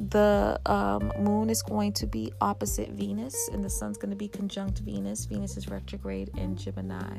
[0.09, 4.29] the um, moon is going to be opposite Venus, and the sun's going to be
[4.29, 5.27] conjunct Venus.
[5.27, 7.19] Venus is retrograde in Gemini.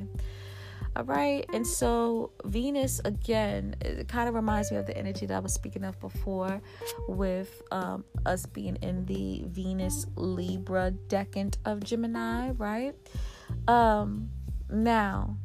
[0.95, 1.45] All right.
[1.53, 5.53] And so Venus, again, it kind of reminds me of the energy that I was
[5.53, 6.61] speaking of before
[7.07, 12.95] with um, us being in the Venus Libra decan of Gemini, right?
[13.67, 14.32] Um,
[14.69, 15.38] now,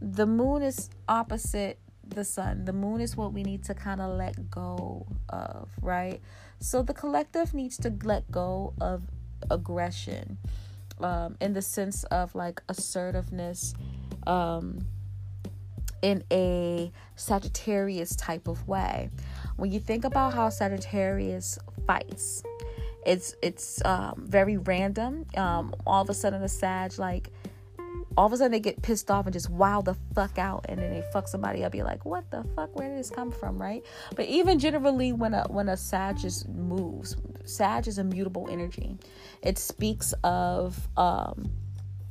[0.00, 1.78] the moon is opposite
[2.08, 2.64] the sun.
[2.64, 6.20] The moon is what we need to kind of let go of, right?
[6.60, 9.02] So the collective needs to let go of
[9.50, 10.38] aggression
[11.00, 13.74] um, in the sense of like assertiveness
[14.26, 14.86] um,
[16.02, 19.10] in a Sagittarius type of way.
[19.56, 22.42] When you think about how Sagittarius fights,
[23.06, 25.26] it's it's um, very random.
[25.36, 27.30] Um, all of a sudden, a Sag like
[28.16, 30.78] all of a sudden they get pissed off and just wow the fuck out and
[30.78, 32.74] then they fuck somebody up you're like what the fuck?
[32.78, 33.60] Where did this come from?
[33.60, 33.84] Right?
[34.14, 38.98] But even generally when a when a sag just moves sag is a mutable energy.
[39.42, 41.50] It speaks of um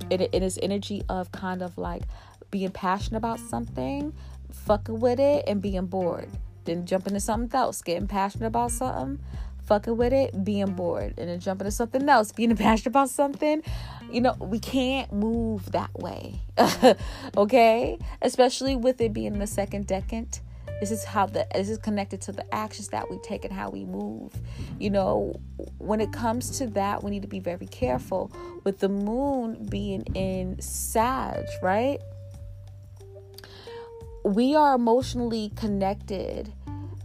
[0.09, 2.03] it, it is energy of kind of like
[2.51, 4.13] being passionate about something,
[4.51, 6.29] fucking with it, and being bored.
[6.65, 9.23] Then jump into something else, getting passionate about something,
[9.65, 13.63] fucking with it, being bored, and then jumping to something else, being passionate about something.
[14.11, 16.41] You know, we can't move that way.
[17.37, 17.97] okay?
[18.21, 20.39] Especially with it being the second decade
[20.79, 23.69] this is how the this is connected to the actions that we take and how
[23.69, 24.33] we move
[24.79, 25.33] you know
[25.77, 28.29] when it comes to that we need to be very careful
[28.65, 32.01] with the moon being in sag right
[34.25, 36.51] we are emotionally connected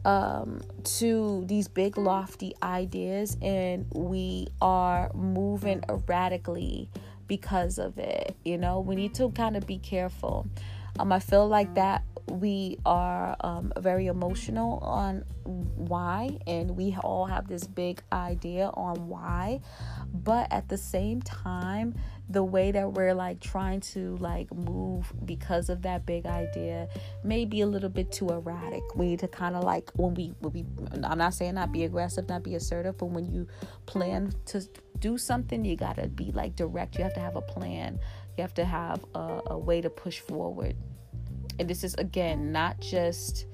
[0.05, 6.88] um, to these big lofty ideas and we are moving erratically
[7.26, 8.80] because of it you know?
[8.80, 10.46] We need to kind of be careful.
[10.99, 17.24] Um, i feel like that we are um, very emotional on why, and we all
[17.26, 19.61] have this big idea on why,
[20.12, 21.94] but at the same time,
[22.30, 26.88] the way that we're like trying to like move because of that big idea
[27.24, 28.82] may be a little bit too erratic.
[28.94, 30.64] We need to kind of like when we when we
[31.04, 33.46] I'm not saying not be aggressive, not be assertive, but when you
[33.86, 34.62] plan to
[34.98, 36.96] do something, you gotta be like direct.
[36.96, 37.98] You have to have a plan.
[38.36, 40.76] You have to have a, a way to push forward
[41.58, 43.46] and this is again not just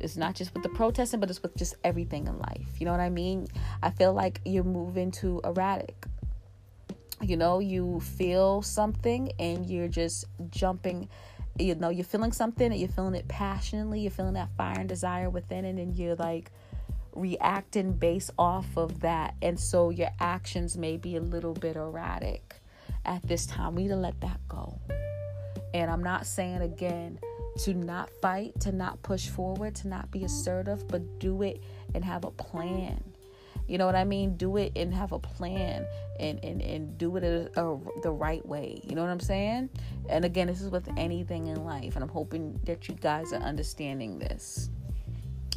[0.00, 2.92] it's not just with the protesting but it's with just everything in life you know
[2.92, 3.46] what i mean
[3.82, 6.06] i feel like you're moving too erratic
[7.22, 11.08] you know you feel something and you're just jumping
[11.58, 14.88] you know you're feeling something and you're feeling it passionately you're feeling that fire and
[14.88, 16.50] desire within and then you're like
[17.14, 19.34] reacting based off of that.
[19.42, 22.60] And so your actions may be a little bit erratic
[23.04, 23.74] at this time.
[23.74, 24.78] We need to let that go.
[25.74, 27.18] And i'm not saying again
[27.60, 31.62] to not fight, to not push forward, to not be assertive, but do it
[31.94, 33.02] and have a plan.
[33.68, 34.36] You know what I mean?
[34.36, 35.86] Do it and have a plan
[36.18, 38.80] and, and, and do it a, a, the right way.
[38.84, 39.70] You know what I'm saying?
[40.08, 41.94] And again, this is with anything in life.
[41.94, 44.70] And I'm hoping that you guys are understanding this.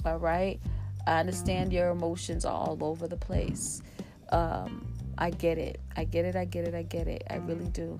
[0.06, 0.60] All right?
[1.08, 3.82] I understand your emotions are all over the place.
[4.30, 4.88] Um,
[5.18, 5.80] I get it.
[5.96, 6.36] I get it.
[6.36, 6.76] I get it.
[6.76, 7.24] I get it.
[7.30, 7.98] I really do.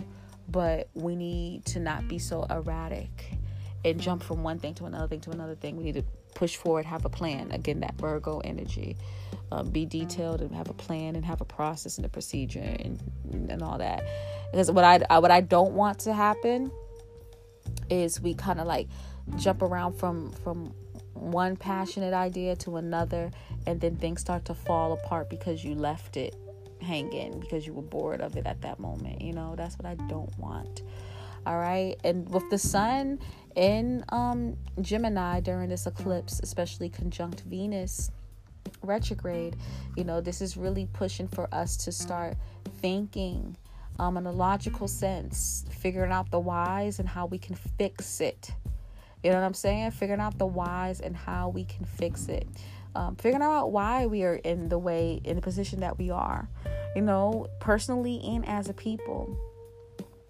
[0.50, 3.38] But we need to not be so erratic
[3.84, 5.78] and jump from one thing to another thing to another thing.
[5.78, 6.04] We need to
[6.34, 7.52] push forward, have a plan.
[7.52, 8.98] Again, that Virgo energy.
[9.56, 13.02] Um, be detailed and have a plan and have a process and a procedure and
[13.50, 14.04] and all that.
[14.52, 16.72] Because what I what I don't want to happen
[17.90, 18.90] is we kind of like
[19.38, 20.74] jump around from from
[21.14, 23.32] one passionate idea to another
[23.66, 26.36] and then things start to fall apart because you left it
[26.82, 29.22] hanging because you were bored of it at that moment.
[29.22, 30.82] You know, that's what I don't want.
[31.46, 31.96] All right.
[32.04, 33.20] And with the sun
[33.56, 38.12] in um, Gemini during this eclipse, especially conjunct Venus
[38.82, 39.56] retrograde,
[39.96, 42.36] you know, this is really pushing for us to start
[42.82, 43.56] thinking
[44.00, 48.52] um, in a logical sense, figuring out the whys and how we can fix it.
[49.24, 49.92] You know what I'm saying?
[49.92, 52.48] Figuring out the whys and how we can fix it.
[52.94, 56.48] Um, figuring out why we are in the way, in the position that we are,
[56.96, 59.38] you know, personally and as a people.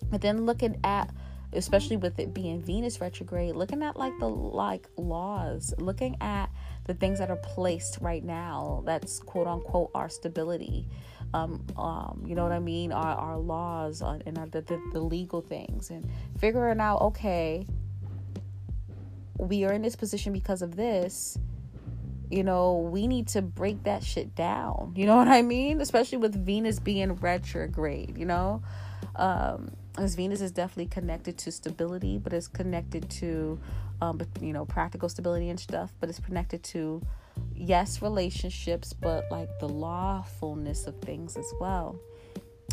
[0.10, 1.14] But then looking at
[1.56, 6.50] especially with it being Venus retrograde, looking at like the like laws, looking at
[6.86, 10.88] the things that are placed right now that's quote unquote our stability.
[11.34, 12.92] Um, um, you know what I mean?
[12.92, 16.10] Our, our laws and our, the, the, the legal things and
[16.40, 17.68] figuring out, okay,
[19.38, 21.38] we are in this position because of this.
[22.32, 24.94] You know, we need to break that shit down.
[24.96, 25.82] You know what I mean?
[25.82, 28.64] Especially with Venus being retrograde, you know?
[29.16, 33.60] Um, as Venus is definitely connected to stability, but it's connected to,
[34.02, 35.94] um, you know, practical stability and stuff.
[36.00, 37.02] But it's connected to,
[37.54, 42.00] yes, relationships, but like the lawfulness of things as well.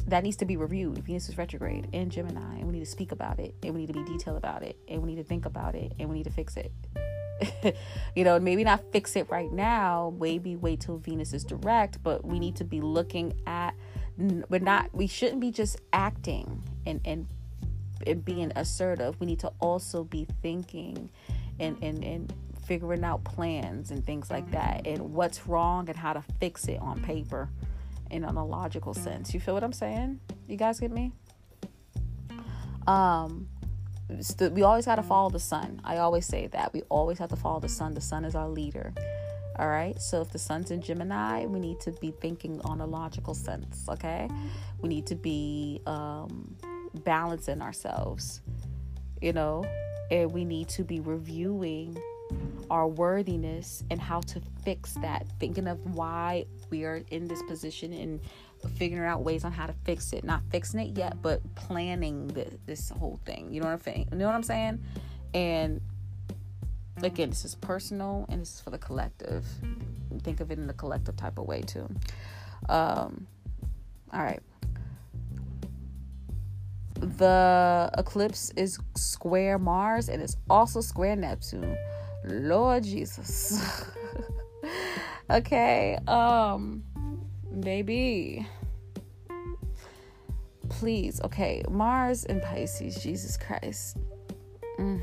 [0.07, 0.99] That needs to be reviewed.
[0.99, 3.93] Venus is retrograde in Gemini, and we need to speak about it, and we need
[3.93, 6.25] to be detailed about it, and we need to think about it, and we need
[6.25, 6.73] to fix it.
[8.15, 10.15] you know, maybe not fix it right now.
[10.19, 13.75] Maybe wait till Venus is direct, but we need to be looking at
[14.17, 17.27] we're not we shouldn't be just acting and and,
[18.07, 19.19] and being assertive.
[19.21, 21.11] We need to also be thinking
[21.59, 22.33] and and and
[22.67, 26.81] figuring out plans and things like that and what's wrong and how to fix it
[26.81, 27.51] on paper
[28.11, 29.35] and on a logical sense.
[29.35, 30.21] You feel what i'm saying?
[30.47, 31.13] You guys get me?
[32.87, 33.49] Um
[34.53, 35.81] we always got to follow the sun.
[35.85, 36.75] I always say that.
[36.75, 37.95] We always have to follow the sun.
[37.95, 38.93] The sun is our leader
[39.59, 40.01] all right.
[40.01, 43.87] So if the sun's in Gemini, we need to be thinking on a logical sense.
[43.89, 44.29] Okay.
[44.81, 46.57] We need to be um,
[47.05, 48.41] balancing ourselves,
[49.21, 49.65] you know,
[50.11, 51.97] and we need to be reviewing
[52.71, 57.93] our worthiness and how to fix that, thinking of why we are in this position
[57.93, 58.21] and
[58.77, 60.25] figuring out ways on how to fix it.
[60.25, 63.53] Not fixing it yet, but planning the, this whole thing.
[63.53, 64.09] You know what I'm saying?
[64.13, 64.83] You know what I'm saying?
[65.35, 65.81] And
[67.01, 69.45] again, this is personal and this is for the collective.
[70.23, 71.89] Think of it in the collective type of way too.
[72.69, 73.27] Um,
[74.13, 74.43] all right.
[76.95, 81.77] The eclipse is square Mars and it's also square Neptune.
[82.25, 83.61] Lord Jesus.
[85.31, 85.99] okay.
[86.07, 86.85] Um,
[87.61, 88.47] baby.
[90.69, 91.21] Please.
[91.23, 91.65] Okay.
[91.69, 93.03] Mars and Pisces.
[93.03, 93.97] Jesus Christ.
[94.79, 95.03] Mm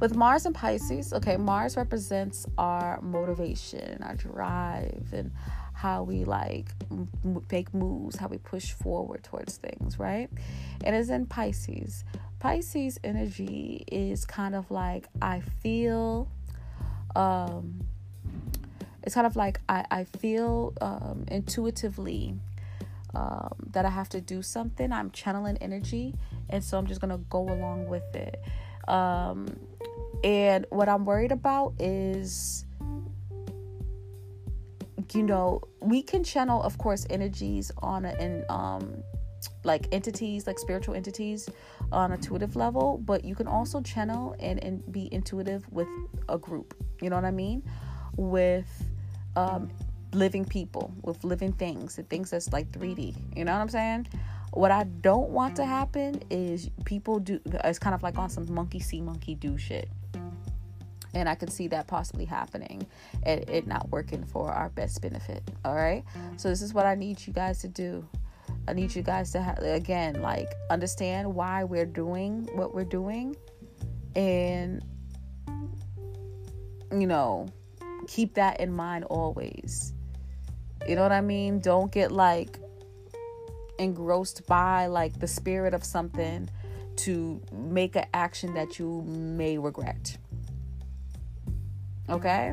[0.00, 5.30] with Mars and Pisces, okay, Mars represents our motivation, our drive, and
[5.74, 6.70] how we like
[7.50, 10.30] make moves, how we push forward towards things, right?
[10.84, 12.04] And it's in Pisces.
[12.38, 16.28] Pisces energy is kind of like I feel,
[17.14, 17.80] um,
[19.02, 22.34] it's kind of like I, I feel um, intuitively
[23.14, 24.92] um, that I have to do something.
[24.92, 26.14] I'm channeling energy,
[26.48, 28.40] and so I'm just gonna go along with it.
[28.88, 29.46] Um,
[30.22, 32.66] and what I'm worried about is,
[35.12, 39.02] you know, we can channel, of course, energies on a, in um
[39.64, 41.48] like entities, like spiritual entities
[41.92, 45.88] on a intuitive level, but you can also channel and, and be intuitive with
[46.28, 46.74] a group.
[47.00, 47.62] You know what I mean?
[48.16, 48.68] With
[49.36, 49.70] um
[50.12, 53.14] living people, with living things, and things that's like 3D.
[53.36, 54.08] You know what I'm saying?
[54.52, 58.52] What I don't want to happen is people do it's kind of like on some
[58.52, 59.88] monkey see monkey do shit
[61.14, 62.86] and I can see that possibly happening
[63.24, 65.42] and it not working for our best benefit.
[65.64, 66.04] All right.
[66.36, 68.06] So this is what I need you guys to do.
[68.68, 73.36] I need you guys to again like understand why we're doing what we're doing,
[74.14, 74.84] and
[76.92, 77.48] you know
[78.06, 79.94] keep that in mind always.
[80.86, 81.60] You know what I mean?
[81.60, 82.58] Don't get like
[83.78, 86.48] engrossed by like the spirit of something
[86.96, 90.18] to make an action that you may regret.
[92.10, 92.52] Okay.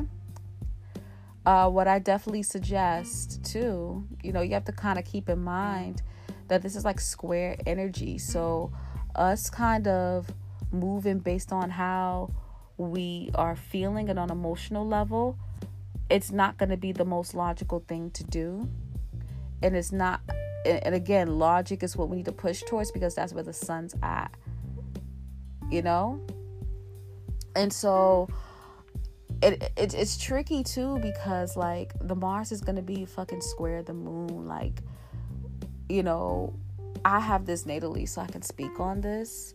[1.44, 5.38] Uh, what I definitely suggest too, you know, you have to kind of keep in
[5.38, 6.02] mind
[6.48, 8.18] that this is like square energy.
[8.18, 8.72] So,
[9.14, 10.30] us kind of
[10.70, 12.30] moving based on how
[12.76, 15.38] we are feeling and on an emotional level,
[16.10, 18.68] it's not going to be the most logical thing to do.
[19.62, 20.20] And it's not,
[20.64, 23.94] and again, logic is what we need to push towards because that's where the sun's
[24.02, 24.32] at,
[25.70, 26.20] you know?
[27.56, 28.28] And so,
[29.42, 33.94] it, it it's tricky too because like the Mars is gonna be fucking square the
[33.94, 34.46] moon.
[34.46, 34.80] Like,
[35.88, 36.54] you know,
[37.04, 39.54] I have this natally, so I can speak on this.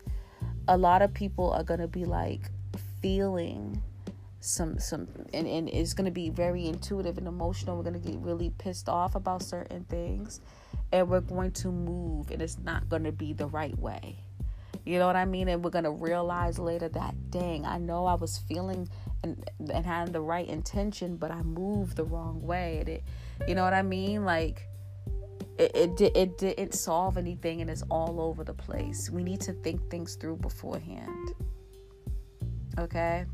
[0.67, 2.49] A lot of people are gonna be like
[3.01, 3.81] feeling
[4.39, 7.77] some some and, and it's gonna be very intuitive and emotional.
[7.77, 10.39] We're gonna get really pissed off about certain things
[10.91, 14.17] and we're going to move and it's not gonna be the right way.
[14.85, 15.47] You know what I mean?
[15.47, 18.89] And we're gonna realize later that dang, I know I was feeling
[19.23, 22.77] and and had the right intention, but I moved the wrong way.
[22.79, 23.03] And it,
[23.47, 24.25] you know what I mean?
[24.25, 24.67] Like
[25.57, 29.09] it it, it, didn't solve anything, and it's all over the place.
[29.09, 31.33] We need to think things through beforehand.
[32.79, 33.25] Okay.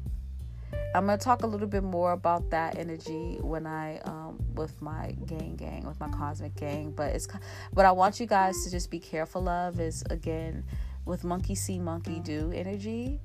[0.93, 5.15] I'm gonna talk a little bit more about that energy when I um with my
[5.25, 7.27] gang gang with my cosmic gang, but it's
[7.73, 10.63] what I want you guys to just be careful of is again
[11.05, 13.19] with monkey see monkey do energy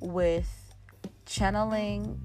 [0.00, 0.69] with
[1.30, 2.20] channeling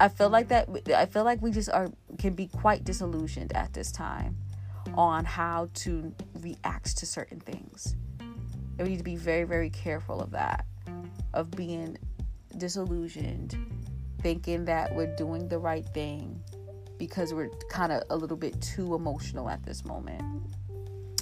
[0.00, 1.88] I feel like that I feel like we just are
[2.18, 4.36] can be quite disillusioned at this time
[4.94, 7.94] on how to react to certain things.
[8.18, 10.66] And we need to be very very careful of that
[11.34, 11.98] of being
[12.58, 13.56] disillusioned
[14.22, 16.42] thinking that we're doing the right thing
[16.98, 20.22] because we're kind of a little bit too emotional at this moment.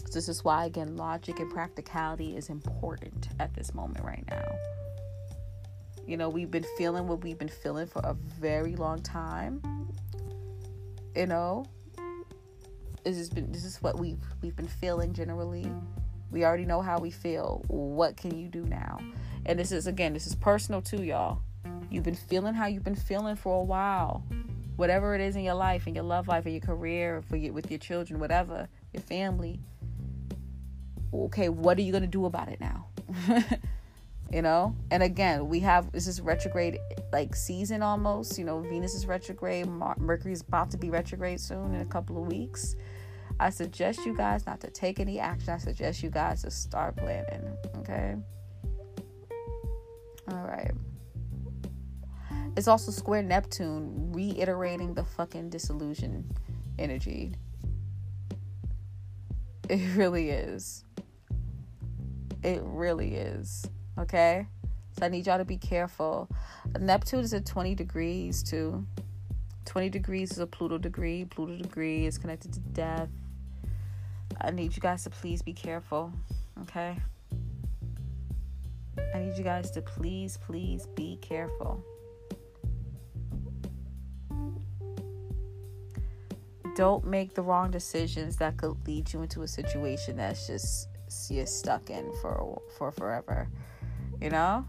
[0.06, 4.79] So this is why again logic and practicality is important at this moment right now.
[6.06, 9.62] You know, we've been feeling what we've been feeling for a very long time.
[11.14, 11.66] You know,
[13.04, 15.70] this has been this is what we've we've been feeling generally.
[16.30, 17.64] We already know how we feel.
[17.68, 18.98] What can you do now?
[19.46, 21.42] And this is again, this is personal too, y'all.
[21.90, 24.24] You've been feeling how you've been feeling for a while.
[24.76, 27.52] Whatever it is in your life, in your love life, in your career, for you,
[27.52, 29.60] with your children, whatever, your family.
[31.12, 32.86] Okay, what are you gonna do about it now?
[34.32, 34.76] you know?
[34.90, 36.78] And again we have this is retrograde
[37.12, 41.74] like season almost you know venus is retrograde mercury is about to be retrograde soon
[41.74, 42.76] in a couple of weeks.
[43.38, 45.50] I suggest you guys not to take any action.
[45.50, 48.16] I suggest you guys to start planning okay?
[50.30, 50.72] All right.
[52.56, 56.28] It's also square neptune reiterating the fucking disillusion
[56.78, 57.34] energy.
[59.68, 60.84] It really is.
[62.42, 63.68] It really is
[64.00, 64.46] Okay?
[64.98, 66.28] So I need y'all to be careful.
[66.78, 68.86] Neptune is at 20 degrees too.
[69.66, 71.24] 20 degrees is a Pluto degree.
[71.24, 73.08] Pluto degree is connected to death.
[74.40, 76.12] I need you guys to please be careful.
[76.62, 76.96] Okay?
[79.14, 81.84] I need you guys to please, please be careful.
[86.74, 90.88] Don't make the wrong decisions that could lead you into a situation that's just
[91.28, 93.48] you're stuck in for for forever
[94.20, 94.64] you know,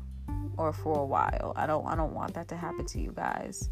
[0.57, 1.53] or for a while.
[1.55, 3.69] I don't I don't want that to happen to you guys.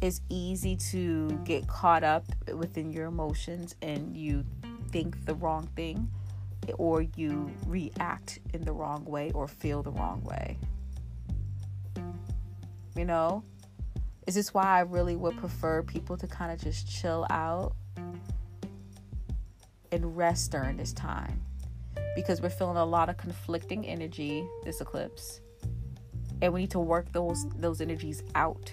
[0.00, 4.44] It's easy to get caught up within your emotions and you
[4.90, 6.10] think the wrong thing
[6.76, 10.58] or you react in the wrong way or feel the wrong way.
[12.96, 13.44] You know?
[14.26, 17.74] Is this why I really would prefer people to kind of just chill out
[19.90, 21.42] and rest during this time?
[22.14, 25.40] Because we're feeling a lot of conflicting energy this eclipse.
[26.40, 28.72] And we need to work those those energies out.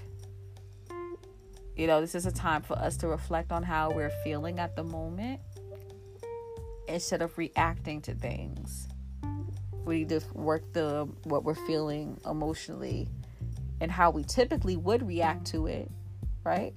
[1.75, 4.75] You know this is a time for us to reflect on how we're feeling at
[4.75, 5.39] the moment
[6.87, 8.87] instead of reacting to things.
[9.85, 13.07] We need to work the what we're feeling emotionally
[13.81, 15.89] and how we typically would react to it
[16.43, 16.73] right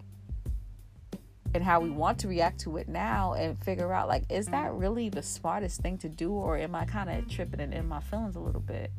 [1.54, 4.72] and how we want to react to it now and figure out like is that
[4.72, 8.00] really the smartest thing to do or am I kind of tripping and in my
[8.00, 8.90] feelings a little bit?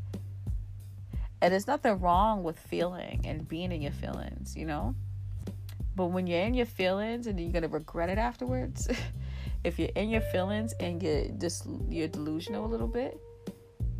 [1.41, 4.95] And there's nothing wrong with feeling and being in your feelings, you know?
[5.95, 8.87] But when you're in your feelings and you're to regret it afterwards,
[9.63, 13.19] if you're in your feelings and you're just you're delusional a little bit,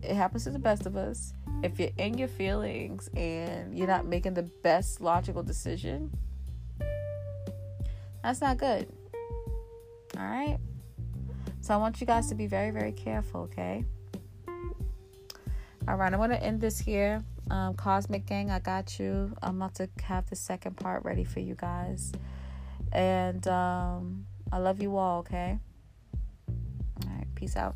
[0.02, 1.34] it happens to the best of us.
[1.64, 6.12] If you're in your feelings and you're not making the best logical decision,
[8.24, 8.88] that's not good.
[10.18, 10.58] All right.
[11.62, 13.86] So I want you guys to be very, very careful, okay?
[15.88, 17.24] All right, I'm going to end this here.
[17.52, 19.34] Um, Cosmic Gang, I got you.
[19.42, 22.12] I'm about to have the second part ready for you guys.
[22.92, 25.60] And um, I love you all, okay?
[27.06, 27.76] All right, peace out.